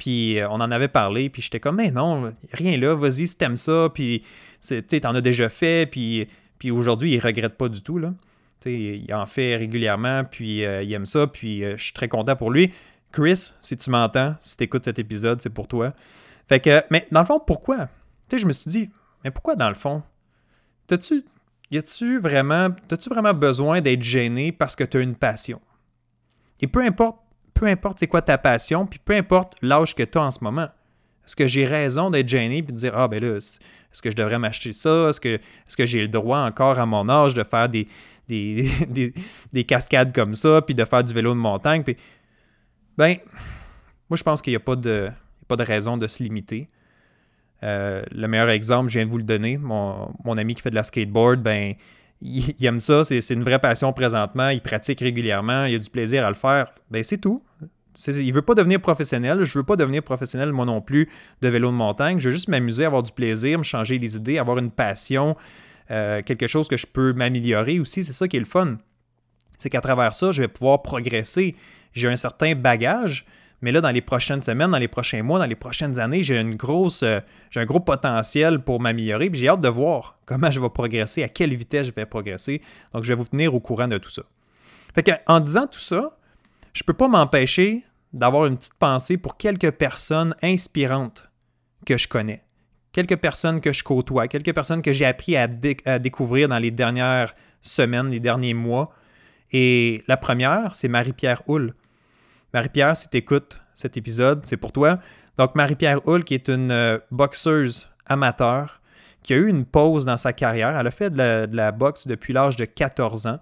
Puis 0.00 0.38
euh, 0.38 0.48
on 0.48 0.54
en 0.54 0.70
avait 0.70 0.88
parlé, 0.88 1.28
puis 1.28 1.42
j'étais 1.42 1.60
comme, 1.60 1.76
mais 1.76 1.90
non, 1.90 2.32
rien 2.54 2.78
là, 2.78 2.94
vas-y 2.94 3.26
si 3.26 3.36
t'aimes 3.36 3.56
ça, 3.56 3.90
puis 3.92 4.24
t'en 5.02 5.14
as 5.14 5.20
déjà 5.20 5.50
fait, 5.50 5.84
puis, 5.90 6.26
puis 6.58 6.70
aujourd'hui, 6.70 7.12
il 7.12 7.18
regrette 7.20 7.58
pas 7.58 7.68
du 7.68 7.82
tout, 7.82 7.98
là. 7.98 8.14
il 8.64 9.12
en 9.12 9.26
fait 9.26 9.56
régulièrement, 9.56 10.24
puis 10.24 10.64
euh, 10.64 10.82
il 10.82 10.90
aime 10.94 11.04
ça, 11.04 11.26
puis 11.26 11.60
je 11.60 11.76
suis 11.76 11.92
très 11.92 12.08
content 12.08 12.34
pour 12.34 12.50
lui. 12.50 12.72
Chris, 13.12 13.52
si 13.60 13.76
tu 13.76 13.90
m'entends, 13.90 14.36
si 14.40 14.56
tu 14.56 14.64
écoutes 14.64 14.86
cet 14.86 14.98
épisode, 14.98 15.42
c'est 15.42 15.52
pour 15.52 15.68
toi. 15.68 15.92
Fait 16.48 16.60
que, 16.60 16.82
mais 16.90 17.06
dans 17.12 17.20
le 17.20 17.26
fond, 17.26 17.38
pourquoi? 17.38 17.90
Je 18.32 18.46
me 18.46 18.52
suis 18.52 18.70
dit, 18.70 18.90
mais 19.22 19.30
pourquoi 19.30 19.54
dans 19.54 19.68
le 19.68 19.74
fond? 19.74 20.02
T'as-tu, 20.86 21.26
y 21.70 21.76
a-tu 21.76 22.20
vraiment, 22.20 22.70
t'as-tu 22.88 23.10
vraiment 23.10 23.34
besoin 23.34 23.82
d'être 23.82 24.02
gêné 24.02 24.50
parce 24.50 24.74
que 24.76 24.84
tu 24.84 24.96
as 24.96 25.00
une 25.02 25.16
passion? 25.16 25.60
Et 26.58 26.66
peu 26.68 26.80
importe, 26.80 27.18
peu 27.54 27.66
importe 27.66 27.98
c'est 27.98 28.06
quoi 28.06 28.22
ta 28.22 28.38
passion, 28.38 28.86
puis 28.86 28.98
peu 29.04 29.14
importe 29.14 29.56
l'âge 29.62 29.94
que 29.94 30.02
tu 30.02 30.18
as 30.18 30.22
en 30.22 30.30
ce 30.30 30.42
moment. 30.42 30.68
Est-ce 31.26 31.36
que 31.36 31.46
j'ai 31.46 31.64
raison 31.64 32.10
d'être 32.10 32.28
gêné 32.28 32.58
et 32.58 32.62
de 32.62 32.72
dire, 32.72 32.96
ah 32.96 33.06
ben 33.06 33.22
là, 33.22 33.36
est-ce 33.36 34.02
que 34.02 34.10
je 34.10 34.16
devrais 34.16 34.38
m'acheter 34.38 34.72
ça? 34.72 35.08
Est-ce 35.10 35.20
que, 35.20 35.28
est-ce 35.36 35.76
que 35.76 35.86
j'ai 35.86 36.00
le 36.00 36.08
droit 36.08 36.40
encore 36.40 36.78
à 36.78 36.86
mon 36.86 37.08
âge 37.08 37.34
de 37.34 37.44
faire 37.44 37.68
des, 37.68 37.86
des, 38.28 38.68
des, 39.52 39.64
cascades 39.64 40.12
comme 40.12 40.34
ça, 40.34 40.62
puis 40.62 40.74
de 40.74 40.84
faire 40.84 41.04
du 41.04 41.14
vélo 41.14 41.34
de 41.34 41.38
montagne? 41.38 41.82
Puis, 41.82 41.96
ben, 42.96 43.16
moi 44.08 44.16
je 44.16 44.22
pense 44.22 44.42
qu'il 44.42 44.52
n'y 44.52 44.56
a 44.56 44.60
pas 44.60 44.76
de, 44.76 45.10
pas 45.46 45.56
de 45.56 45.62
raison 45.62 45.96
de 45.96 46.06
se 46.06 46.22
limiter. 46.22 46.68
Euh, 47.62 48.02
le 48.10 48.26
meilleur 48.26 48.48
exemple, 48.48 48.88
je 48.88 48.98
viens 48.98 49.06
de 49.06 49.10
vous 49.10 49.18
le 49.18 49.24
donner. 49.24 49.58
Mon, 49.58 50.38
ami 50.38 50.54
qui 50.54 50.62
fait 50.62 50.70
de 50.70 50.74
la 50.74 50.84
skateboard, 50.84 51.42
ben, 51.42 51.74
il, 52.22 52.66
aime 52.66 52.80
ça, 52.80 53.04
c'est 53.04 53.30
une 53.30 53.44
vraie 53.44 53.58
passion 53.58 53.92
présentement, 53.92 54.48
il 54.50 54.60
pratique 54.60 55.00
régulièrement, 55.00 55.64
il 55.64 55.74
a 55.74 55.78
du 55.78 55.90
plaisir 55.90 56.24
à 56.24 56.28
le 56.28 56.34
faire. 56.34 56.72
Ben, 56.90 57.02
c'est 57.02 57.18
tout. 57.18 57.42
Il 58.06 58.32
veut 58.32 58.42
pas 58.42 58.54
devenir 58.54 58.80
professionnel, 58.80 59.44
je 59.44 59.58
veux 59.58 59.64
pas 59.64 59.76
devenir 59.76 60.02
professionnel 60.02 60.52
moi 60.52 60.64
non 60.64 60.80
plus 60.80 61.08
de 61.42 61.48
vélo 61.48 61.68
de 61.68 61.74
montagne. 61.74 62.20
Je 62.20 62.28
veux 62.28 62.34
juste 62.34 62.48
m'amuser, 62.48 62.84
avoir 62.84 63.02
du 63.02 63.12
plaisir, 63.12 63.58
me 63.58 63.64
changer 63.64 63.98
les 63.98 64.16
idées, 64.16 64.38
avoir 64.38 64.58
une 64.58 64.70
passion, 64.70 65.36
euh, 65.90 66.22
quelque 66.22 66.46
chose 66.46 66.68
que 66.68 66.76
je 66.76 66.86
peux 66.86 67.12
m'améliorer 67.12 67.80
aussi. 67.80 68.04
C'est 68.04 68.12
ça 68.12 68.28
qui 68.28 68.36
est 68.36 68.40
le 68.40 68.46
fun. 68.46 68.76
C'est 69.58 69.70
qu'à 69.70 69.80
travers 69.80 70.14
ça, 70.14 70.32
je 70.32 70.42
vais 70.42 70.48
pouvoir 70.48 70.82
progresser. 70.82 71.56
J'ai 71.92 72.08
un 72.08 72.16
certain 72.16 72.54
bagage, 72.54 73.26
mais 73.62 73.72
là, 73.72 73.80
dans 73.80 73.90
les 73.90 74.00
prochaines 74.00 74.42
semaines, 74.42 74.70
dans 74.70 74.78
les 74.78 74.88
prochains 74.88 75.22
mois, 75.22 75.38
dans 75.38 75.46
les 75.46 75.54
prochaines 75.54 75.98
années, 76.00 76.22
j'ai 76.22 76.40
une 76.40 76.56
grosse, 76.56 77.02
euh, 77.02 77.20
j'ai 77.50 77.60
un 77.60 77.66
gros 77.66 77.80
potentiel 77.80 78.60
pour 78.60 78.80
m'améliorer. 78.80 79.30
J'ai 79.32 79.48
hâte 79.48 79.60
de 79.60 79.68
voir 79.68 80.18
comment 80.24 80.50
je 80.50 80.60
vais 80.60 80.70
progresser, 80.70 81.22
à 81.22 81.28
quelle 81.28 81.54
vitesse 81.54 81.88
je 81.88 81.92
vais 81.92 82.06
progresser. 82.06 82.62
Donc, 82.94 83.04
je 83.04 83.08
vais 83.08 83.16
vous 83.16 83.26
tenir 83.26 83.54
au 83.54 83.60
courant 83.60 83.88
de 83.88 83.98
tout 83.98 84.10
ça. 84.10 84.22
Fait 84.94 85.22
en 85.26 85.40
disant 85.40 85.66
tout 85.66 85.78
ça, 85.78 86.16
je 86.72 86.82
ne 86.82 86.86
peux 86.86 86.94
pas 86.94 87.08
m'empêcher 87.08 87.84
d'avoir 88.12 88.46
une 88.46 88.56
petite 88.56 88.74
pensée 88.74 89.18
pour 89.18 89.36
quelques 89.36 89.70
personnes 89.72 90.34
inspirantes 90.42 91.28
que 91.86 91.96
je 91.96 92.08
connais. 92.08 92.42
Quelques 92.92 93.16
personnes 93.16 93.60
que 93.60 93.72
je 93.72 93.84
côtoie, 93.84 94.26
quelques 94.26 94.54
personnes 94.54 94.82
que 94.82 94.92
j'ai 94.92 95.04
appris 95.04 95.36
à, 95.36 95.48
à 95.84 95.98
découvrir 95.98 96.48
dans 96.48 96.58
les 96.58 96.70
dernières 96.70 97.34
semaines, 97.60 98.10
les 98.10 98.20
derniers 98.20 98.54
mois. 98.54 98.92
Et 99.52 100.02
la 100.08 100.16
première, 100.16 100.74
c'est 100.74 100.88
Marie-Pierre 100.88 101.42
Houle. 101.46 101.74
Marie-Pierre, 102.52 102.96
si 102.96 103.08
tu 103.08 103.16
écoutes 103.16 103.60
cet 103.74 103.96
épisode, 103.96 104.44
c'est 104.44 104.56
pour 104.56 104.72
toi. 104.72 104.98
Donc, 105.38 105.54
Marie-Pierre 105.54 106.06
Hull, 106.06 106.24
qui 106.24 106.34
est 106.34 106.48
une 106.48 106.70
euh, 106.70 106.98
boxeuse 107.10 107.88
amateur, 108.06 108.80
qui 109.22 109.34
a 109.34 109.36
eu 109.36 109.48
une 109.48 109.64
pause 109.64 110.04
dans 110.04 110.16
sa 110.16 110.32
carrière. 110.32 110.76
Elle 110.78 110.86
a 110.86 110.90
fait 110.90 111.10
de 111.10 111.48
la, 111.56 111.72
boxe 111.72 112.06
depuis 112.06 112.32
l'âge 112.32 112.56
de 112.56 112.64
14 112.64 113.26
ans. 113.26 113.38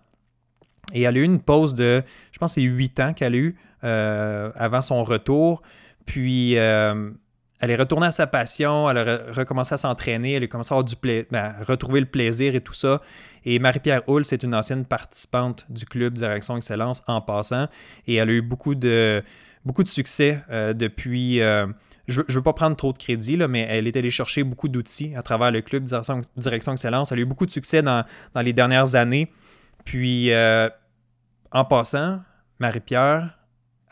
Et 0.92 1.02
elle 1.02 1.16
a 1.16 1.20
eu 1.20 1.24
une 1.24 1.40
pause 1.40 1.74
de, 1.74 2.02
je 2.32 2.38
pense, 2.38 2.54
c'est 2.54 2.62
8 2.62 3.00
ans 3.00 3.12
qu'elle 3.12 3.34
a 3.34 3.38
eu 3.38 3.56
euh, 3.84 4.50
avant 4.54 4.82
son 4.82 5.02
retour. 5.04 5.62
Puis, 6.06 6.58
euh, 6.58 7.10
elle 7.60 7.70
est 7.70 7.76
retournée 7.76 8.06
à 8.06 8.10
sa 8.12 8.26
passion, 8.26 8.88
elle 8.88 8.98
a 8.98 9.32
recommencé 9.32 9.74
à 9.74 9.78
s'entraîner, 9.78 10.34
elle 10.34 10.44
a 10.44 10.46
commencé 10.46 10.72
à 10.72 10.76
avoir 10.76 10.84
du 10.84 10.94
ben, 11.30 11.54
retrouver 11.66 12.00
le 12.00 12.06
plaisir 12.06 12.54
et 12.54 12.60
tout 12.60 12.74
ça. 12.74 13.02
Et 13.44 13.58
Marie-Pierre 13.58 14.02
Hull, 14.08 14.24
c'est 14.24 14.42
une 14.42 14.54
ancienne 14.54 14.84
participante 14.84 15.64
du 15.68 15.84
club 15.84 16.14
Direction 16.14 16.56
Excellence 16.56 17.02
en 17.06 17.20
passant. 17.20 17.66
Et 18.06 18.16
elle 18.16 18.28
a 18.28 18.32
eu 18.32 18.42
beaucoup 18.42 18.74
de, 18.74 19.22
beaucoup 19.64 19.82
de 19.82 19.88
succès 19.88 20.42
euh, 20.50 20.72
depuis. 20.72 21.40
Euh, 21.40 21.66
je 22.06 22.22
ne 22.26 22.32
veux 22.32 22.42
pas 22.42 22.54
prendre 22.54 22.76
trop 22.76 22.92
de 22.92 22.98
crédit, 22.98 23.36
là, 23.36 23.48
mais 23.48 23.66
elle 23.68 23.86
est 23.86 23.96
allée 23.96 24.10
chercher 24.10 24.42
beaucoup 24.42 24.68
d'outils 24.68 25.14
à 25.14 25.22
travers 25.22 25.50
le 25.50 25.60
club 25.60 25.84
Direction, 25.84 26.72
Excellence. 26.72 27.12
Elle 27.12 27.18
a 27.18 27.22
eu 27.22 27.26
beaucoup 27.26 27.44
de 27.44 27.50
succès 27.50 27.82
dans, 27.82 28.04
les 28.36 28.54
dernières 28.54 28.94
années. 28.94 29.28
Puis, 29.84 30.32
euh, 30.32 30.70
en 31.52 31.64
passant, 31.66 32.20
Marie-Pierre, 32.60 33.37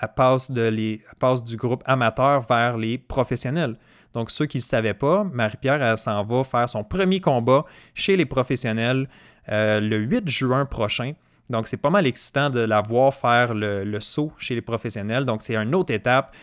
elle 0.00 0.08
passe, 0.14 0.50
du 0.50 1.56
groupe 1.56 1.82
amateur 1.86 2.42
vers 2.46 2.76
les 2.76 2.98
professionnels. 2.98 3.76
Donc, 4.12 4.30
ceux 4.30 4.46
qui 4.46 4.58
ne 4.58 4.62
le 4.62 4.66
savaient 4.66 4.94
pas, 4.94 5.24
Marie-Pierre, 5.24 5.82
elle 5.82 5.98
s'en 5.98 6.24
va 6.24 6.42
faire 6.44 6.68
son 6.68 6.84
premier 6.84 7.20
combat 7.20 7.64
chez 7.94 8.16
les 8.16 8.24
professionnels 8.24 9.08
euh, 9.50 9.80
le 9.80 9.98
8 9.98 10.28
juin 10.28 10.64
prochain. 10.64 11.12
Donc, 11.50 11.68
c'est 11.68 11.76
pas 11.76 11.90
mal 11.90 12.06
excitant 12.06 12.50
de 12.50 12.60
la 12.60 12.80
voir 12.80 13.14
faire 13.14 13.54
le, 13.54 14.00
saut 14.00 14.32
chez 14.38 14.54
les 14.54 14.62
professionnels. 14.62 15.24
Donc, 15.24 15.42
c'est 15.42 15.56
une 15.56 15.74
autre 15.74 15.92
étape. 15.92 16.34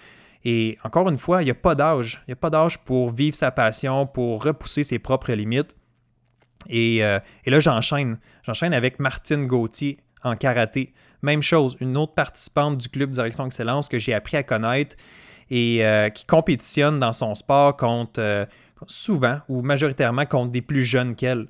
Et 0.45 0.77
encore 0.83 1.09
une 1.09 1.17
fois, 1.17 1.41
il 1.41 1.45
n'y 1.45 1.51
a 1.51 1.55
pas 1.55 1.75
d'âge. 1.75 2.21
Il 2.27 2.31
n'y 2.31 2.33
a 2.33 2.37
pas 2.37 2.49
d'âge 2.49 2.77
pour 2.77 3.09
vivre 3.09 3.35
sa 3.35 3.51
passion, 3.51 4.05
pour 4.05 4.43
repousser 4.43 4.83
ses 4.83 4.99
propres 4.99 5.33
limites. 5.33 5.75
Et, 6.69 7.03
euh, 7.03 7.19
et 7.43 7.49
là, 7.49 7.59
j'enchaîne. 7.59 8.19
J'enchaîne 8.43 8.73
avec 8.73 8.99
Martine 8.99 9.47
Gauthier 9.47 9.99
en 10.23 10.35
karaté. 10.35 10.93
Même 11.23 11.41
chose, 11.41 11.77
une 11.79 11.97
autre 11.97 12.13
participante 12.13 12.77
du 12.77 12.89
club 12.89 13.11
Direction 13.11 13.45
Excellence 13.45 13.87
que 13.87 13.97
j'ai 13.97 14.13
appris 14.13 14.35
à 14.35 14.43
connaître 14.43 14.97
et 15.49 15.85
euh, 15.85 16.09
qui 16.09 16.25
compétitionne 16.25 16.99
dans 16.99 17.13
son 17.13 17.33
sport 17.33 17.77
contre, 17.77 18.19
euh, 18.19 18.45
souvent 18.87 19.39
ou 19.47 19.61
majoritairement 19.61 20.25
contre 20.25 20.51
des 20.51 20.61
plus 20.61 20.83
jeunes 20.83 21.15
qu'elle. 21.15 21.47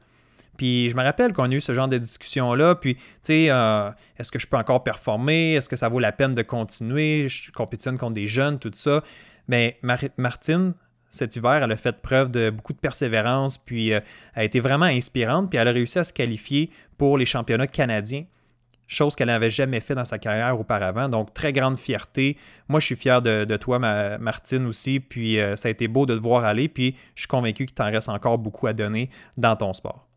Puis 0.58 0.92
je 0.92 0.96
me 0.96 1.02
rappelle 1.02 1.34
qu'on 1.34 1.50
a 1.50 1.54
eu 1.54 1.62
ce 1.62 1.74
genre 1.74 1.88
de 1.88 1.98
discussion-là. 1.98 2.76
Puis, 2.76 2.96
tu 2.96 3.02
sais, 3.24 3.48
euh, 3.50 3.90
est-ce 4.18 4.32
que 4.32 4.38
je 4.38 4.46
peux 4.46 4.58
encore 4.58 4.84
performer? 4.84 5.54
Est-ce 5.54 5.68
que 5.68 5.76
ça 5.76 5.90
vaut 5.90 6.00
la 6.00 6.12
peine 6.12 6.36
de 6.36 6.44
continuer? 6.44 7.28
Je 7.28 7.52
compétitionne 7.52 7.98
contre 7.98 8.14
des 8.14 8.28
jeunes, 8.28 8.60
tout 8.60 8.72
ça. 8.76 9.04
Mais 9.48 9.80
Martine, 10.18 10.76
cet 11.10 11.36
hiver, 11.36 11.64
elle 11.64 11.72
a 11.72 11.78
fait 11.78 12.00
preuve 12.00 12.30
de 12.30 12.52
beaucoup 12.52 12.74
de 12.74 12.78
persévérance, 12.78 13.58
puis 13.58 13.90
elle 13.90 14.04
a 14.36 14.44
été 14.44 14.60
vraiment 14.60 14.86
inspirante, 14.86 15.50
puis 15.50 15.58
elle 15.58 15.68
a 15.68 15.72
réussi 15.72 16.00
à 16.00 16.04
se 16.04 16.14
qualifier 16.14 16.70
pour 16.98 17.18
les 17.18 17.26
championnats 17.26 17.68
canadiens 17.68 18.26
chose 18.94 19.16
qu'elle 19.16 19.28
n'avait 19.28 19.50
jamais 19.50 19.80
fait 19.80 19.96
dans 19.96 20.06
sa 20.06 20.20
carrière 20.20 20.60
auparavant. 20.60 21.10
Donc, 21.10 21.34
très 21.34 21.54
grande 21.54 21.78
fierté. 21.78 22.38
Moi, 22.68 22.80
je 22.80 22.86
suis 22.86 22.96
fier 22.96 23.22
de, 23.22 23.58
toi, 23.58 23.80
Martine, 23.80 24.66
aussi. 24.66 25.00
Puis, 25.00 25.40
euh, 25.40 25.56
ça 25.56 25.68
a 25.68 25.72
été 25.72 25.88
beau 25.88 26.06
de 26.06 26.16
te 26.16 26.22
voir 26.22 26.46
aller. 26.46 26.68
Puis, 26.68 26.96
je 27.16 27.22
suis 27.22 27.28
convaincu 27.28 27.66
qu'il 27.66 27.76
t'en 27.76 27.92
reste 27.92 28.10
encore 28.10 28.38
beaucoup 28.38 28.68
à 28.68 28.74
donner 28.74 29.10
dans 29.38 29.56
ton 29.56 29.74
sport. 29.74 30.08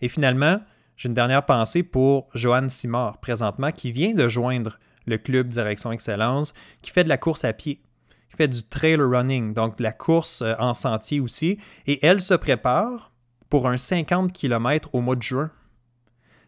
Et 0.00 0.08
finalement, 0.08 0.60
j'ai 0.96 1.08
une 1.08 1.14
dernière 1.14 1.46
pensée 1.46 1.82
pour 1.82 2.28
Joanne 2.34 2.68
Simard, 2.68 3.18
présentement, 3.18 3.70
qui 3.70 3.92
vient 3.92 4.14
de 4.14 4.28
joindre 4.28 4.78
le 5.06 5.18
club 5.18 5.48
Direction 5.48 5.92
Excellence, 5.92 6.54
qui 6.82 6.90
fait 6.90 7.04
de 7.04 7.08
la 7.08 7.18
course 7.18 7.44
à 7.44 7.52
pied, 7.52 7.80
qui 8.28 8.36
fait 8.36 8.48
du 8.48 8.62
trail 8.62 8.96
running, 8.96 9.52
donc 9.52 9.78
de 9.78 9.82
la 9.82 9.92
course 9.92 10.42
euh, 10.42 10.54
en 10.58 10.74
sentier 10.74 11.20
aussi. 11.20 11.58
Et 11.86 12.04
elle 12.04 12.20
se 12.20 12.34
prépare 12.34 13.12
pour 13.48 13.68
un 13.68 13.78
50 13.78 14.32
km 14.32 14.90
au 14.94 15.00
mois 15.00 15.16
de 15.16 15.22
juin 15.22 15.50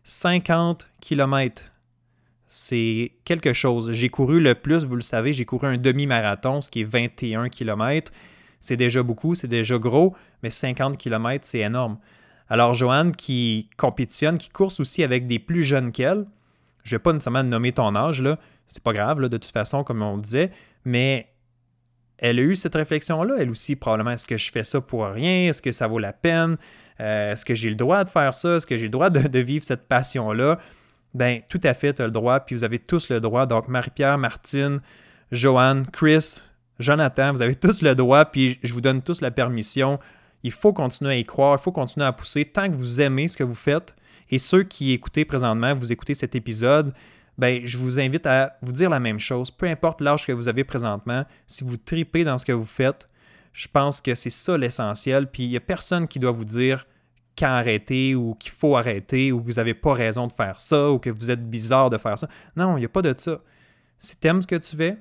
50 0.04 0.88
km. 1.00 1.64
C'est 2.46 3.12
quelque 3.24 3.52
chose. 3.52 3.92
J'ai 3.92 4.08
couru 4.08 4.40
le 4.40 4.54
plus, 4.54 4.84
vous 4.84 4.96
le 4.96 5.02
savez, 5.02 5.32
j'ai 5.32 5.44
couru 5.44 5.66
un 5.66 5.78
demi-marathon, 5.78 6.60
ce 6.60 6.70
qui 6.70 6.82
est 6.82 6.84
21 6.84 7.48
km. 7.48 8.12
C'est 8.60 8.76
déjà 8.76 9.02
beaucoup, 9.02 9.34
c'est 9.34 9.48
déjà 9.48 9.78
gros, 9.78 10.14
mais 10.42 10.50
50 10.50 10.98
km, 10.98 11.46
c'est 11.46 11.60
énorme. 11.60 11.98
Alors, 12.48 12.74
Joanne, 12.74 13.16
qui 13.16 13.70
compétitionne, 13.78 14.36
qui 14.36 14.50
course 14.50 14.80
aussi 14.80 15.02
avec 15.02 15.26
des 15.26 15.38
plus 15.38 15.64
jeunes 15.64 15.92
qu'elle, 15.92 16.26
je 16.84 16.94
ne 16.94 16.98
vais 16.98 17.02
pas 17.02 17.12
nécessairement 17.12 17.44
nommer 17.44 17.72
ton 17.72 17.94
âge, 17.96 18.20
là, 18.20 18.38
c'est 18.68 18.82
pas 18.82 18.92
grave, 18.92 19.20
de 19.20 19.36
toute 19.38 19.52
façon, 19.52 19.84
comme 19.84 20.02
on 20.02 20.18
disait, 20.18 20.50
mais 20.84 21.28
elle 22.18 22.38
a 22.38 22.42
eu 22.42 22.54
cette 22.54 22.74
réflexion-là, 22.74 23.36
elle 23.38 23.50
aussi, 23.50 23.76
probablement, 23.76 24.10
est-ce 24.10 24.26
que 24.26 24.36
je 24.36 24.52
fais 24.52 24.64
ça 24.64 24.80
pour 24.80 25.06
rien? 25.06 25.48
Est-ce 25.48 25.62
que 25.62 25.72
ça 25.72 25.86
vaut 25.86 25.98
la 25.98 26.12
peine? 26.12 26.56
Euh, 27.00 27.32
est-ce 27.32 27.44
que 27.44 27.54
j'ai 27.54 27.70
le 27.70 27.76
droit 27.76 28.04
de 28.04 28.10
faire 28.10 28.34
ça? 28.34 28.56
Est-ce 28.56 28.66
que 28.66 28.76
j'ai 28.76 28.84
le 28.84 28.90
droit 28.90 29.10
de, 29.10 29.38
vivre 29.38 29.64
cette 29.64 29.86
passion-là? 29.88 30.58
Ben, 31.14 31.40
tout 31.48 31.60
à 31.64 31.74
fait, 31.74 31.94
tu 31.94 32.02
as 32.02 32.06
le 32.06 32.10
droit, 32.10 32.40
puis 32.40 32.54
vous 32.54 32.64
avez 32.64 32.78
tous 32.78 33.08
le 33.08 33.20
droit. 33.20 33.46
Donc, 33.46 33.68
Marie-Pierre, 33.68 34.18
Martine, 34.18 34.80
Joanne, 35.30 35.86
Chris, 35.90 36.36
Jonathan, 36.78 37.32
vous 37.32 37.42
avez 37.42 37.54
tous 37.54 37.82
le 37.82 37.94
droit, 37.94 38.24
puis 38.24 38.58
je 38.62 38.72
vous 38.72 38.80
donne 38.80 39.02
tous 39.02 39.20
la 39.20 39.30
permission. 39.30 39.98
Il 40.42 40.52
faut 40.52 40.72
continuer 40.72 41.12
à 41.12 41.16
y 41.16 41.24
croire, 41.24 41.58
il 41.60 41.62
faut 41.62 41.72
continuer 41.72 42.06
à 42.06 42.12
pousser 42.12 42.44
tant 42.44 42.68
que 42.68 42.76
vous 42.76 43.00
aimez 43.00 43.28
ce 43.28 43.36
que 43.36 43.44
vous 43.44 43.54
faites. 43.54 43.94
Et 44.30 44.38
ceux 44.38 44.62
qui 44.62 44.92
écoutez 44.92 45.24
présentement, 45.24 45.74
vous 45.74 45.92
écoutez 45.92 46.14
cet 46.14 46.34
épisode, 46.34 46.92
ben, 47.38 47.62
je 47.64 47.78
vous 47.78 48.00
invite 48.00 48.26
à 48.26 48.56
vous 48.62 48.72
dire 48.72 48.90
la 48.90 49.00
même 49.00 49.18
chose. 49.18 49.50
Peu 49.50 49.66
importe 49.66 50.00
l'âge 50.00 50.26
que 50.26 50.32
vous 50.32 50.48
avez 50.48 50.64
présentement, 50.64 51.24
si 51.46 51.64
vous 51.64 51.76
tripez 51.76 52.24
dans 52.24 52.38
ce 52.38 52.46
que 52.46 52.52
vous 52.52 52.64
faites, 52.64 53.08
Je 53.52 53.68
pense 53.68 54.00
que 54.00 54.14
c'est 54.14 54.30
ça 54.30 54.56
l'essentiel. 54.56 55.26
Puis 55.30 55.44
il 55.44 55.50
n'y 55.50 55.56
a 55.56 55.60
personne 55.60 56.08
qui 56.08 56.18
doit 56.18 56.32
vous 56.32 56.44
dire 56.44 56.86
quand 57.36 57.46
arrêter 57.46 58.14
ou 58.14 58.34
qu'il 58.34 58.52
faut 58.52 58.76
arrêter 58.76 59.32
ou 59.32 59.40
que 59.40 59.46
vous 59.46 59.54
n'avez 59.54 59.74
pas 59.74 59.94
raison 59.94 60.26
de 60.26 60.32
faire 60.32 60.60
ça 60.60 60.90
ou 60.90 60.98
que 60.98 61.10
vous 61.10 61.30
êtes 61.30 61.48
bizarre 61.48 61.90
de 61.90 61.98
faire 61.98 62.18
ça. 62.18 62.28
Non, 62.56 62.76
il 62.76 62.80
n'y 62.80 62.86
a 62.86 62.90
pas 62.90 63.02
de 63.02 63.14
ça. 63.16 63.40
Si 63.98 64.18
tu 64.18 64.28
aimes 64.28 64.42
ce 64.42 64.46
que 64.46 64.56
tu 64.56 64.76
fais, 64.76 64.98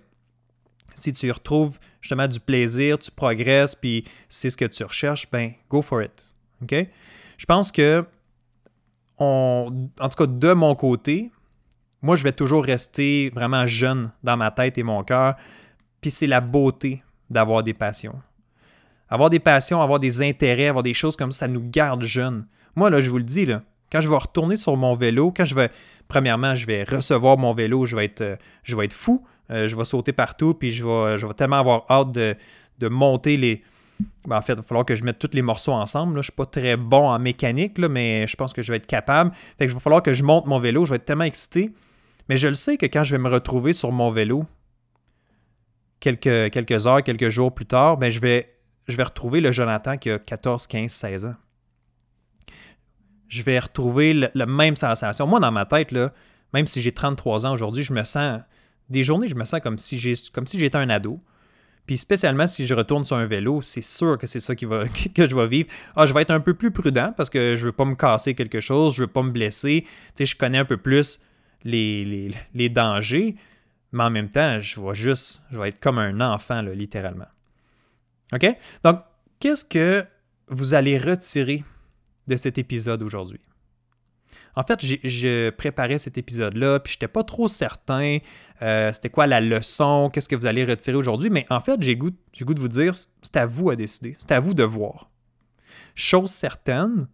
si 0.96 1.12
tu 1.14 1.28
y 1.28 1.32
retrouves 1.32 1.80
justement 2.02 2.28
du 2.28 2.40
plaisir, 2.40 3.00
tu 3.00 3.12
progresses, 3.12 3.76
puis 3.76 4.06
c'est 4.30 4.50
ce 4.50 4.58
que 4.58 4.66
tu 4.66 4.84
recherches, 4.84 5.30
ben 5.32 5.54
go 5.70 5.82
for 5.82 6.04
it. 6.04 6.34
OK? 6.62 6.76
Je 7.38 7.46
pense 7.46 7.72
que, 7.72 8.06
on, 9.18 9.90
en 10.00 10.10
tout 10.10 10.16
cas 10.16 10.28
de 10.28 10.54
mon 10.54 10.76
côté, 10.76 11.32
moi 12.02 12.16
je 12.16 12.24
vais 12.24 12.32
toujours 12.32 12.64
rester 12.64 13.30
vraiment 13.30 13.68
jeune 13.68 14.12
dans 14.24 14.38
ma 14.38 14.52
tête 14.52 14.78
et 14.78 14.84
mon 14.84 15.04
cœur, 15.04 15.36
puis 16.02 16.12
c'est 16.12 16.28
la 16.28 16.42
beauté 16.42 17.04
d'avoir 17.30 17.64
des 17.64 17.74
passions. 17.74 18.20
Avoir 19.12 19.30
des 19.30 19.40
passions, 19.40 19.82
avoir 19.82 20.00
des 20.00 20.22
intérêts, 20.22 20.70
avoir 20.70 20.84
des 20.84 20.94
choses 20.94 21.18
comme 21.18 21.34
ça, 21.34 21.40
ça 21.40 21.48
nous 21.50 21.62
garde 21.70 22.04
jeunes. 22.04 22.48
Moi, 22.76 22.90
là, 22.90 23.02
je 23.02 23.10
vous 23.10 23.18
le 23.18 23.26
dis, 23.26 23.46
quand 23.92 24.00
je 24.00 24.10
vais 24.10 24.16
retourner 24.16 24.56
sur 24.56 24.78
mon 24.78 24.96
vélo, 24.96 25.34
quand 25.36 25.44
je 25.44 25.54
vais, 25.54 25.70
premièrement, 26.08 26.56
je 26.56 26.66
vais 26.66 26.84
recevoir 26.84 27.38
mon 27.38 27.54
vélo, 27.54 27.86
je 27.86 27.98
vais 27.98 28.06
être, 28.06 28.22
euh, 28.22 28.36
je 28.64 28.74
vais 28.74 28.86
être 28.86 28.94
fou, 28.94 29.26
euh, 29.50 29.68
je 29.68 29.76
vais 29.76 29.84
sauter 29.84 30.14
partout, 30.14 30.54
puis 30.54 30.72
je 30.72 30.86
vais, 30.86 31.18
je 31.18 31.28
vais 31.28 31.34
tellement 31.34 31.58
avoir 31.58 31.86
hâte 31.90 32.14
de, 32.14 32.36
monter 32.88 33.36
les. 33.36 33.62
Ben, 34.26 34.38
en 34.38 34.42
fait, 34.42 34.54
il 34.54 34.58
va 34.58 34.64
falloir 34.64 34.86
que 34.86 34.96
je 34.96 35.04
mette 35.04 35.20
tous 35.20 35.30
les 35.34 35.42
morceaux 35.42 35.74
ensemble. 35.74 36.14
Je 36.14 36.18
ne 36.20 36.24
suis 36.24 36.32
pas 36.32 36.46
très 36.46 36.78
bon 36.78 37.10
en 37.10 37.20
mécanique, 37.20 37.78
mais 37.78 38.26
je 38.28 38.36
pense 38.38 38.54
que 38.54 38.62
je 38.62 38.72
vais 38.72 38.78
être 38.78 38.88
capable. 38.88 39.32
Fait 39.60 39.68
que 39.68 39.72
il 39.72 39.74
va 39.74 39.80
falloir 39.82 40.02
que 40.02 40.14
je 40.14 40.24
monte 40.24 40.48
mon 40.48 40.60
vélo, 40.60 40.86
je 40.86 40.92
vais 40.92 40.96
être 40.96 41.06
tellement 41.06 41.26
excité. 41.26 41.74
Mais 42.30 42.38
je 42.38 42.48
le 42.48 42.54
sais 42.54 42.78
que 42.78 42.86
quand 42.86 43.04
je 43.04 43.14
vais 43.14 43.22
me 43.22 43.30
retrouver 43.30 43.74
sur 43.74 43.92
mon 43.92 44.10
vélo, 44.10 44.46
quelques, 46.00 46.50
quelques 46.50 46.88
heures, 46.88 47.04
quelques 47.04 47.30
jours 47.30 47.54
plus 47.54 47.66
tard, 47.66 47.98
ben, 47.98 48.10
je 48.10 48.20
vais 48.20 48.52
je 48.88 48.98
vais 48.98 49.04
retrouver 49.04 49.42
le 49.42 49.52
Jonathan 49.52 49.98
qui 49.98 50.10
a 50.10 50.20
14, 50.20 50.68
15, 50.68 50.92
16 50.92 51.26
ans. 51.26 51.36
Je 53.28 53.44
vais 53.44 53.60
retrouver 53.60 54.14
la 54.34 54.46
même 54.46 54.76
sensation. 54.76 55.26
Moi, 55.26 55.40
dans 55.40 55.52
ma 55.52 55.66
tête, 55.66 55.92
là, 55.92 56.12
même 56.54 56.68
si 56.68 56.82
j'ai 56.82 56.92
33 56.92 57.46
ans 57.46 57.54
aujourd'hui, 57.54 57.84
je 57.84 57.94
me 57.94 58.04
sens. 58.04 58.42
Des 58.90 59.06
journées, 59.06 59.30
je 59.30 59.36
me 59.36 59.46
sens 59.46 59.62
comme 59.62 59.78
si 59.78 59.98
j'étais 59.98 60.76
un 60.76 60.90
ado. 60.90 61.22
Puis 61.86 61.98
spécialement 61.98 62.48
si 62.48 62.68
je 62.68 62.74
retourne 62.74 63.06
sur 63.06 63.16
un 63.16 63.26
vélo, 63.26 63.62
c'est 63.62 63.82
sûr 63.82 64.18
que 64.18 64.28
c'est 64.28 64.40
ça 64.40 64.56
qui 64.56 64.66
va, 64.66 64.88
que 65.16 65.30
je 65.30 65.36
vais 65.36 65.48
vivre. 65.48 65.70
Ah, 65.96 66.06
je 66.06 66.14
vais 66.14 66.22
être 66.22 66.32
un 66.32 66.40
peu 66.40 66.54
plus 66.54 66.72
prudent 66.72 67.14
parce 67.16 67.30
que 67.30 67.56
je 67.56 67.62
ne 67.62 67.66
veux 67.68 67.72
pas 67.72 67.86
me 67.86 67.96
casser 67.96 68.36
quelque 68.36 68.60
chose, 68.60 68.96
je 68.96 69.02
ne 69.02 69.06
veux 69.08 69.12
pas 69.12 69.24
me 69.24 69.32
blesser. 69.32 69.86
Tu 70.16 70.26
je 70.26 70.36
connais 70.36 70.58
un 70.58 70.66
peu 70.66 70.78
plus 70.78 71.20
les, 71.64 72.32
dangers, 72.70 73.36
mais 73.92 74.04
en 74.04 74.10
même 74.10 74.30
temps, 74.30 74.60
je 74.60 74.80
vais 74.80 74.96
juste, 74.96 75.42
je 75.52 75.60
vais 75.60 75.70
être 75.70 75.80
comme 75.80 75.98
un 75.98 76.22
enfant, 76.22 76.62
littéralement. 76.62 77.28
OK? 78.34 78.46
Donc, 78.84 79.00
qu'est-ce 79.40 79.66
que 79.66 80.06
vous 80.48 80.74
allez 80.74 80.98
retirer 80.98 81.64
de 82.28 82.36
cet 82.36 82.58
épisode 82.58 83.02
aujourd'hui? 83.04 83.42
En 84.56 84.64
fait, 84.64 84.80
je 84.82 85.50
préparais 85.50 85.98
cet 85.98 86.18
épisode-là, 86.18 86.82
puis 86.82 86.94
je 86.94 86.98
n'étais 86.98 87.08
pas 87.08 87.24
trop 87.24 87.48
certain 87.48 88.18
euh, 88.62 88.94
c'était 88.94 89.10
quoi 89.10 89.26
la 89.26 89.42
leçon, 89.42 90.10
qu'est-ce 90.14 90.30
que 90.30 90.36
vous 90.36 90.46
allez 90.46 90.64
retirer 90.64 90.96
aujourd'hui, 90.96 91.30
mais 91.30 91.46
en 91.50 91.60
fait, 91.60 91.82
j'ai 91.82 91.96
goût, 91.96 92.12
goût 92.42 92.54
de 92.54 92.60
vous 92.60 92.68
dire, 92.68 92.94
c'est 92.96 93.38
à 93.38 93.46
vous 93.48 93.72
à 93.72 93.76
décider, 93.76 94.16
c'est 94.20 94.32
à 94.32 94.40
vous 94.40 94.54
de 94.54 94.64
voir. 94.64 95.10
Chose 95.96 96.30
certaine, 96.30 97.08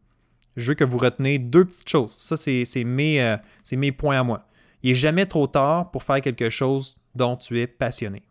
je 0.58 0.70
veux 0.70 0.76
que 0.76 0.84
vous 0.84 0.98
retenez 0.98 1.40
deux 1.40 1.66
petites 1.66 1.88
choses. 1.88 2.12
Ça, 2.12 2.36
c'est 2.36 2.84
mes, 2.84 3.22
euh, 3.22 3.38
mes 3.72 3.92
points 3.92 4.20
à 4.20 4.24
moi. 4.24 4.48
Il 4.84 4.90
n'est 4.90 4.96
jamais 4.96 5.26
trop 5.26 5.48
tard 5.48 5.92
pour 5.92 6.04
faire 6.04 6.22
quelque 6.22 6.50
chose 6.50 6.96
dont 7.16 7.38
tu 7.38 7.60
es 7.62 7.68
passionné 7.68 8.24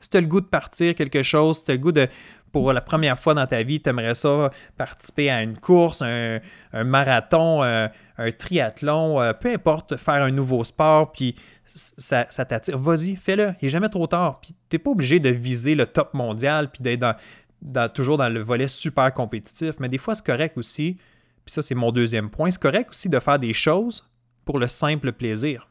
si 0.00 0.10
tu 0.10 0.16
as 0.16 0.20
le 0.20 0.26
goût 0.26 0.40
de 0.40 0.46
partir 0.46 0.94
quelque 0.94 1.22
chose, 1.22 1.58
si 1.58 1.64
tu 1.66 1.70
as 1.70 1.74
le 1.74 1.80
goût 1.80 1.92
de, 1.92 2.08
pour 2.52 2.72
la 2.72 2.80
première 2.80 3.18
fois 3.18 3.34
dans 3.34 3.46
ta 3.46 3.62
vie, 3.62 3.80
tu 3.80 3.90
aimerais 3.90 4.14
ça 4.14 4.50
participer 4.76 5.30
à 5.30 5.42
une 5.42 5.56
course, 5.56 6.02
un, 6.02 6.40
marathon, 6.72 7.62
un, 7.62 7.90
triathlon, 8.38 9.20
euh, 9.20 9.32
peu 9.32 9.52
importe, 9.52 9.96
faire 9.96 10.22
un 10.22 10.30
nouveau 10.30 10.64
sport, 10.64 11.12
puis 11.12 11.34
ça, 11.66 12.24
t'attire, 12.24 12.78
vas-y, 12.78 13.16
fais-le. 13.16 13.54
Il 13.60 13.66
n'est 13.66 13.70
jamais 13.70 13.88
trop 13.88 14.06
tard. 14.06 14.40
Puis 14.40 14.54
tu 14.68 14.74
n'es 14.74 14.78
pas 14.78 14.90
obligé 14.90 15.20
de 15.20 15.30
viser 15.30 15.74
le 15.74 15.86
top 15.86 16.14
mondial, 16.14 16.70
puis 16.70 16.82
d'être 16.82 17.92
toujours 17.92 18.18
dans 18.18 18.28
le 18.28 18.40
volet 18.40 18.68
super 18.68 19.12
compétitif, 19.12 19.74
mais 19.78 19.88
des 19.88 19.98
fois, 19.98 20.14
c'est 20.14 20.26
correct 20.26 20.58
aussi, 20.58 20.96
puis 21.44 21.52
ça, 21.52 21.62
c'est 21.62 21.74
mon 21.74 21.92
deuxième 21.92 22.30
point, 22.30 22.50
c'est 22.50 22.60
correct 22.60 22.90
aussi 22.90 23.08
de 23.08 23.18
faire 23.20 23.38
des 23.38 23.52
choses 23.52 24.08
pour 24.44 24.58
le 24.58 24.68
simple 24.68 25.12
plaisir 25.12 25.68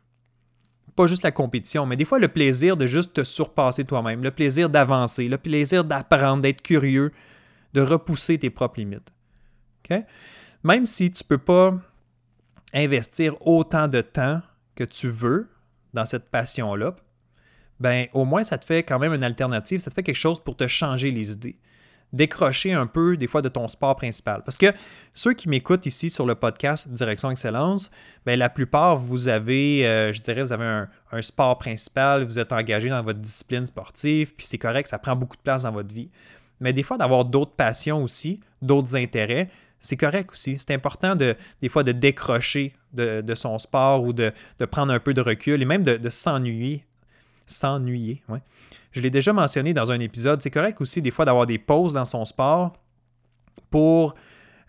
pas 0.99 1.07
juste 1.07 1.23
la 1.23 1.31
compétition, 1.31 1.85
mais 1.85 1.95
des 1.95 2.03
fois 2.03 2.19
le 2.19 2.27
plaisir 2.27 2.75
de 2.75 2.85
juste 2.85 3.13
te 3.13 3.23
surpasser 3.23 3.85
toi-même, 3.85 4.21
le 4.21 4.31
plaisir 4.31 4.69
d'avancer, 4.69 5.29
le 5.29 5.37
plaisir 5.37 5.85
d'apprendre, 5.85 6.41
d'être 6.41 6.61
curieux, 6.61 7.13
de 7.73 7.79
repousser 7.79 8.37
tes 8.37 8.49
propres 8.49 8.81
limites. 8.81 9.09
Même 10.61 10.85
si 10.85 11.09
tu 11.09 11.23
ne 11.23 11.27
peux 11.29 11.37
pas 11.37 11.73
investir 12.73 13.33
autant 13.47 13.87
de 13.87 14.01
temps 14.01 14.41
que 14.75 14.83
tu 14.83 15.07
veux 15.07 15.47
dans 15.93 16.05
cette 16.05 16.29
passion-là, 16.29 16.97
ben 17.79 18.07
au 18.11 18.25
moins 18.25 18.43
ça 18.43 18.57
te 18.57 18.65
fait 18.65 18.83
quand 18.83 18.99
même 18.99 19.13
une 19.13 19.23
alternative, 19.23 19.79
ça 19.79 19.89
te 19.89 19.95
fait 19.95 20.03
quelque 20.03 20.17
chose 20.17 20.43
pour 20.43 20.57
te 20.57 20.67
changer 20.67 21.11
les 21.11 21.31
idées 21.31 21.55
décrocher 22.13 22.73
un 22.73 22.87
peu 22.87 23.17
des 23.17 23.27
fois 23.27 23.41
de 23.41 23.49
ton 23.49 23.67
sport 23.67 23.95
principal. 23.95 24.41
Parce 24.43 24.57
que 24.57 24.73
ceux 25.13 25.33
qui 25.33 25.49
m'écoutent 25.49 25.85
ici 25.85 26.09
sur 26.09 26.25
le 26.25 26.35
podcast 26.35 26.89
Direction 26.89 27.31
Excellence, 27.31 27.91
bien, 28.25 28.35
la 28.35 28.49
plupart, 28.49 28.97
vous 28.97 29.27
avez, 29.27 29.85
euh, 29.87 30.13
je 30.13 30.21
dirais, 30.21 30.41
vous 30.41 30.53
avez 30.53 30.65
un, 31.11 31.21
sport 31.21 31.57
principal, 31.57 32.23
vous 32.23 32.39
êtes 32.39 32.51
engagé 32.51 32.89
dans 32.89 33.03
votre 33.03 33.19
discipline 33.19 33.65
sportive, 33.65 34.33
puis 34.35 34.45
c'est 34.45 34.57
correct, 34.57 34.87
ça 34.87 34.99
prend 34.99 35.15
beaucoup 35.15 35.37
de 35.37 35.41
place 35.41 35.63
dans 35.63 35.71
votre 35.71 35.93
vie. 35.93 36.09
Mais 36.59 36.73
des 36.73 36.83
fois, 36.83 36.97
d'avoir 36.97 37.25
d'autres 37.25 37.53
passions 37.53 38.03
aussi, 38.03 38.39
d'autres 38.61 38.95
intérêts, 38.95 39.49
c'est 39.79 39.97
correct 39.97 40.31
aussi. 40.31 40.57
C'est 40.59 40.73
important 40.73 41.15
de, 41.15 41.35
des 41.61 41.69
fois 41.69 41.83
de 41.83 41.91
décrocher 41.91 42.73
de, 42.93 43.35
son 43.35 43.57
sport 43.59 44.03
ou 44.03 44.13
de, 44.13 44.33
prendre 44.69 44.91
un 44.91 44.99
peu 44.99 45.13
de 45.13 45.21
recul 45.21 45.61
et 45.61 45.65
même 45.65 45.83
de, 45.83 46.09
s'ennuyer. 46.09 46.81
S'ennuyer. 47.49 48.23
Je 48.91 49.01
l'ai 49.01 49.09
déjà 49.09 49.33
mentionné 49.33 49.73
dans 49.73 49.91
un 49.91 49.99
épisode, 49.99 50.41
c'est 50.41 50.51
correct 50.51 50.79
aussi 50.81 51.01
des 51.01 51.11
fois 51.11 51.25
d'avoir 51.25 51.45
des 51.45 51.57
pauses 51.57 51.93
dans 51.93 52.05
son 52.05 52.25
sport 52.25 52.73
pour, 53.69 54.15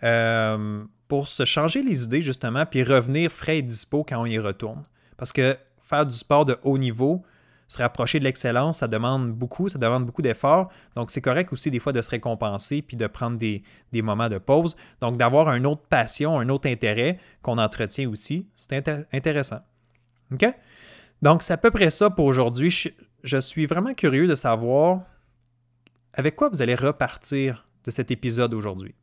euh, 0.03 0.85
pour 1.09 1.29
se 1.29 1.45
changer 1.45 1.83
les 1.83 2.05
idées 2.05 2.23
justement, 2.23 2.67
puis 2.67 2.83
revenir 2.83 3.31
frais 3.31 3.59
et 3.59 3.63
dispo 3.63 4.05
quand 4.05 4.21
on 4.21 4.27
y 4.27 4.39
retourne. 4.39 4.83
Parce 5.17 5.33
que 5.33 5.57
faire 5.81 6.07
du 6.07 6.17
sport 6.17 6.45
de 6.45 6.57
haut 6.63 6.79
niveau, 6.79 7.23
se 7.71 7.79
rapprocher 7.79 8.19
de 8.19 8.25
l'excellence, 8.25 8.79
ça 8.79 8.89
demande 8.89 9.31
beaucoup, 9.31 9.69
ça 9.69 9.79
demande 9.79 10.05
beaucoup 10.05 10.23
d'efforts. 10.23 10.71
Donc, 10.97 11.13
c'est 11.13 11.21
correct 11.21 11.53
aussi 11.53 11.71
des 11.71 11.79
fois 11.79 11.93
de 11.93 12.03
se 12.03 12.11
récompenser 12.11 12.83
puis 12.83 12.97
de 12.97 13.07
prendre 13.07 13.39
des, 13.39 13.63
des 13.93 14.03
moments 14.03 14.29
de 14.29 14.39
pause. 14.39 14.77
Donc, 15.01 15.17
d'avoir 15.17 15.53
une 15.55 15.67
autre 15.67 15.83
passion, 15.89 16.39
un 16.39 16.49
autre 16.49 16.69
intérêt 16.69 17.19
qu'on 17.43 17.59
entretient 17.59 18.11
aussi, 18.11 18.49
c'est 18.57 18.89
intéressant. 19.13 19.61
OK? 20.33 20.53
Donc, 21.23 21.43
c'est 21.43 21.53
à 21.53 21.59
peu 21.59 21.71
près 21.71 21.91
ça 21.91 22.11
pour 22.11 22.25
aujourd'hui 22.25 22.93
je 23.23 23.39
suis 23.39 23.67
vraiment 23.67 23.95
curieux 23.95 24.27
de 24.27 24.35
savoir 24.35 25.03
avec 26.15 26.37
quoi 26.37 26.49
vous 26.49 26.63
allez 26.63 26.75
repartir 26.75 27.67
de 27.85 27.91
cet 27.91 28.11
épisode 28.11 28.55
aujourd'hui. 28.55 28.95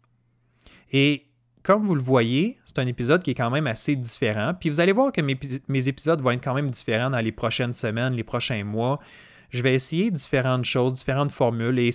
Et 0.91 1.25
comme 1.63 1.85
vous 1.85 1.95
le 1.95 2.01
voyez, 2.01 2.57
c'est 2.65 2.79
un 2.79 2.87
épisode 2.87 3.23
qui 3.23 3.31
est 3.31 3.35
quand 3.35 3.49
même 3.49 3.67
assez 3.67 3.95
différent. 3.95 4.53
Puis 4.53 4.69
vous 4.69 4.79
allez 4.79 4.91
voir 4.91 5.11
que 5.11 5.21
mes, 5.21 5.87
épisodes 5.87 6.21
vont 6.21 6.31
être 6.31 6.43
quand 6.43 6.53
même 6.53 6.71
différents 6.71 7.09
dans 7.09 7.19
les 7.19 7.31
prochaines 7.31 7.73
semaines, 7.73 8.13
les 8.13 8.23
prochains 8.23 8.63
mois. 8.63 8.99
Je 9.49 9.61
vais 9.61 9.73
essayer 9.73 10.11
différentes 10.11 10.65
choses, 10.65 10.93
différentes 10.93 11.31
formules. 11.31 11.79
Et, 11.79 11.91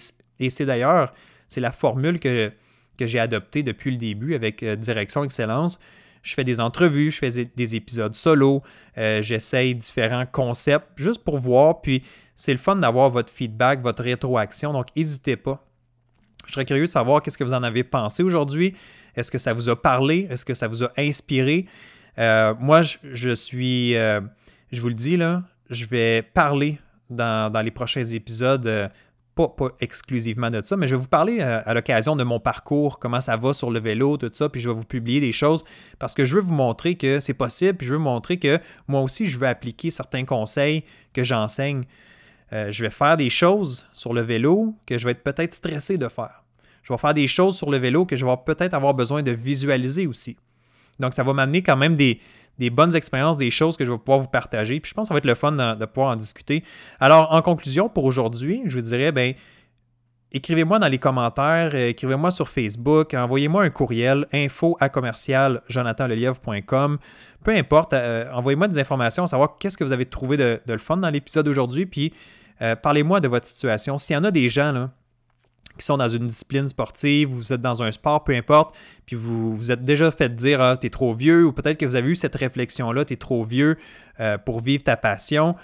c'est 0.50 0.66
d'ailleurs, 0.66 1.12
c'est 1.48 1.61
la 1.61 1.72
formule 1.72 2.18
que, 2.18 2.52
que 2.98 3.06
j'ai 3.06 3.18
adoptée 3.18 3.62
depuis 3.62 3.90
le 3.90 3.96
début 3.96 4.35
avec 4.35 4.62
euh, 4.62 4.76
Direction 4.76 5.24
Excellence 5.24 5.78
je 6.22 6.35
fais 6.35 6.44
des 6.44 6.61
entrevues, 6.61 7.11
je 7.11 7.18
fais 7.18 7.44
des 7.44 7.76
épisodes 7.76 8.14
solo, 8.14 8.62
euh, 8.96 9.22
j'essaye 9.22 9.74
différents 9.74 10.26
concepts 10.26 10.88
juste 10.96 11.24
pour 11.24 11.38
voir. 11.38 11.80
Puis 11.82 12.02
c'est 12.37 12.52
le 12.52 12.58
fun 12.58 12.76
d'avoir 12.76 13.11
votre 13.11 13.32
feedback, 13.32 13.82
votre 13.82 14.02
rétroaction. 14.02 14.72
Donc 14.72 14.87
n'hésitez 14.96 15.37
pas. 15.37 15.64
Je 16.46 16.52
serais 16.52 16.64
curieux 16.64 16.85
de 16.85 16.88
savoir 16.88 17.22
qu'est-ce 17.22 17.38
que 17.38 17.44
vous 17.44 17.54
en 17.54 17.62
avez 17.62 17.85
pensé 17.85 18.22
aujourd'hui. 18.22 18.74
Est-ce 19.14 19.30
que 19.30 19.38
ça 19.38 19.52
vous 19.52 19.68
a 19.68 19.80
parlé? 19.80 20.26
Est-ce 20.30 20.44
que 20.44 20.54
ça 20.54 20.68
vous 20.68 20.82
a 20.85 20.92
inspiré? 20.96 21.66
Euh, 22.18 22.54
moi, 22.58 22.82
je, 22.82 23.35
suis, 23.35 23.96
euh, 23.96 24.20
je 24.72 24.80
vous 24.80 24.88
le 24.88 24.94
dis, 24.94 25.16
là, 25.16 25.42
je 25.70 25.87
vais 25.87 26.22
parler 26.22 26.78
dans, 27.11 27.62
les 27.64 27.70
prochains 27.70 28.04
épisodes 28.04 28.90
pas, 29.35 29.49
exclusivement 29.81 30.51
de 30.51 30.61
ça, 30.62 30.77
mais 30.77 30.88
je 30.88 30.95
vais 30.95 31.01
vous 31.01 31.09
parler 31.09 31.38
euh, 31.40 31.62
à, 31.64 31.75
l'occasion 31.75 32.16
de 32.16 32.25
mon 32.25 32.38
parcours, 32.38 32.99
comment 32.99 33.21
ça 33.21 33.37
va 33.37 33.55
sur 33.55 33.71
le 33.71 33.81
vélo, 33.81 34.16
tout 34.16 34.31
ça, 34.33 34.49
puis 34.49 34.61
je 34.61 34.68
vais 34.68 34.75
vous 34.75 34.85
publier 34.85 35.21
des 35.21 35.33
choses 35.33 35.64
parce 35.99 36.14
que 36.14 36.25
je 36.25 36.37
veux 36.37 36.40
vous 36.40 36.55
montrer 36.55 36.97
que 36.97 37.21
c'est 37.21 37.35
possible, 37.35 37.79
puis 37.79 37.87
je 37.87 37.92
veux 37.92 37.99
vous 37.99 38.05
montrer 38.05 38.38
que 38.38 38.59
moi 38.88 39.01
aussi, 39.01 39.27
je 39.27 39.38
veux 39.38 39.47
appliquer 39.47 39.90
certains 39.90 40.25
conseils 40.25 40.85
que 41.12 41.25
j'enseigne. 41.25 41.85
Euh, 42.53 42.71
je 42.71 42.85
vais 42.85 42.90
faire 42.90 43.16
des 43.16 43.31
choses 43.31 43.87
sur 43.95 44.12
le 44.12 44.21
vélo 44.21 44.75
que 44.87 44.99
je 44.99 45.07
vais 45.07 45.12
être 45.12 45.23
peut-être 45.23 45.55
stressé 45.55 45.97
de 45.97 46.09
faire. 46.09 46.45
Je 46.83 46.92
vais 46.92 46.99
faire 46.99 47.14
des 47.14 47.27
choses 47.27 47.57
sur 47.57 47.71
le 47.71 47.79
vélo 47.79 48.05
que 48.05 48.16
je 48.16 48.27
vais 48.27 48.37
peut-être 48.45 48.75
avoir 48.75 48.92
besoin 48.92 49.23
de 49.23 49.31
visualiser 49.31 50.07
aussi. 50.07 50.37
Donc, 50.99 51.14
ça 51.14 51.23
va 51.23 51.33
m'amener 51.33 51.62
quand 51.62 51.77
même 51.77 51.97
des, 51.97 52.21
des 52.62 52.70
bonnes 52.70 52.94
expériences, 52.94 53.37
des 53.37 53.51
choses 53.51 53.77
que 53.77 53.85
je 53.85 53.90
vais 53.90 53.98
pouvoir 53.98 54.20
vous 54.20 54.29
partager. 54.29 54.79
Puis 54.79 54.90
je 54.90 54.94
pense 54.94 55.07
que 55.07 55.09
ça 55.09 55.14
va 55.14 55.18
être 55.18 55.27
le 55.27 55.35
fun 55.35 55.51
de, 55.51 55.85
pouvoir 55.85 56.12
en 56.12 56.16
discuter. 56.16 56.62
Alors, 57.01 57.33
en 57.33 57.42
conclusion, 57.42 57.88
pour 57.88 58.05
aujourd'hui, 58.05 58.62
je 58.66 58.79
vous 58.79 58.87
dirais, 58.87 59.11
ben, 59.11 59.35
écrivez-moi 60.31 60.79
dans 60.79 60.87
les 60.87 60.98
commentaires, 60.98 61.72
euh, 61.75 61.88
écrivez-moi 61.88 62.31
sur 62.31 62.48
Facebook, 62.48 63.14
envoyez-moi 63.14 63.64
un 63.64 63.70
courriel 63.70 64.29
info 64.33 64.77
à 64.79 64.88
commercial 64.88 65.61
Peu 67.44 67.51
importe, 67.51 67.92
euh, 67.94 68.33
envoyez-moi 68.33 68.68
des 68.68 68.79
informations, 68.79 69.27
savoir 69.27 69.59
qu'est-ce 69.59 69.77
que 69.77 69.83
vous 69.83 69.92
avez 69.92 70.07
trouvé 70.07 70.37
de, 70.37 70.61
le 70.64 70.79
fun 70.79 70.98
dans 70.98 71.11
l'épisode 71.11 71.48
aujourd'hui, 71.48 71.87
puis 71.87 72.14
euh, 72.61 72.77
parlez-moi 72.77 73.18
de 73.18 73.27
votre 73.27 73.48
situation. 73.48 73.98
S'il 73.98 74.14
y 74.14 74.16
en 74.16 74.22
a 74.22 74.31
des 74.31 74.48
gens 74.48 74.70
là, 74.70 74.90
sont 75.85 75.97
dans 75.97 76.09
une 76.09 76.27
discipline 76.27 76.68
sportive, 76.68 77.29
vous 77.29 77.53
êtes 77.53 77.61
dans 77.61 77.83
un 77.83 77.92
sport, 77.92 78.25
peu 78.25 78.35
importe, 78.35 78.75
puis 79.07 79.16
vous 79.16 79.57
vous 79.57 79.71
êtes 79.71 79.85
déjà 79.85 80.11
fait 80.11 80.35
dire 80.35 80.61
ah, 80.61 80.77
t'es 80.77 80.90
trop 80.90 81.14
vieux, 81.14 81.47
ou 81.47 81.53
peut-être 81.53 81.79
que 81.79 81.87
vous 81.87 81.97
avez 81.97 82.11
eu 82.11 82.16
cette 82.16 82.37
réflexion-là, 82.37 83.05
t'es 83.05 83.16
trop 83.16 83.45
vieux 83.45 83.77
pour 84.45 84.61
vivre 84.61 84.83
ta 84.83 84.97
passion. 84.97 85.57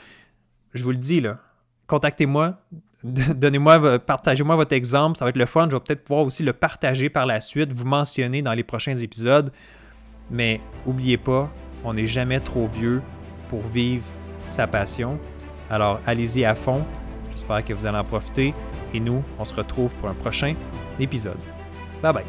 Je 0.75 0.85
vous 0.85 0.91
le 0.91 0.97
dis, 0.97 1.21
là, 1.21 1.39
contactez-moi, 1.87 2.59
donnez-moi, 3.05 3.99
partagez-moi 3.99 4.57
votre 4.57 4.75
exemple, 4.75 5.17
ça 5.19 5.25
va 5.25 5.31
être 5.31 5.37
le 5.37 5.47
fun. 5.47 5.69
Je 5.71 5.77
vais 5.77 5.81
peut-être 5.81 6.05
pouvoir 6.05 6.27
aussi 6.27 6.43
le 6.43 6.53
partager 6.53 7.09
par 7.09 7.27
la 7.27 7.41
suite, 7.41 7.73
vous 7.73 7.87
mentionner 7.87 8.43
dans 8.43 8.55
les 8.55 8.65
prochains 8.65 8.97
épisodes. 8.97 9.53
Mais 10.31 10.61
n'oubliez 10.87 11.17
pas, 11.17 11.51
on 11.85 11.95
n'est 11.95 12.07
jamais 12.07 12.41
trop 12.41 12.67
vieux 12.67 13.01
pour 13.49 13.63
vivre 13.69 14.05
sa 14.45 14.67
passion. 14.67 15.19
Alors 15.71 16.01
allez-y 16.07 16.45
à 16.45 16.55
fond. 16.55 16.85
J'espère 17.31 17.65
que 17.65 17.73
vous 17.73 17.87
allez 17.87 17.99
en 17.99 18.05
profiter. 18.05 18.53
Et 18.95 19.01
nous, 19.01 19.23
on 19.39 19.45
se 19.45 19.55
retrouve 19.55 19.95
pour 19.97 20.09
un 20.09 20.15
prochain 20.15 20.55
épisode. 20.99 21.39
Bye 22.03 22.13
bye. 22.13 22.25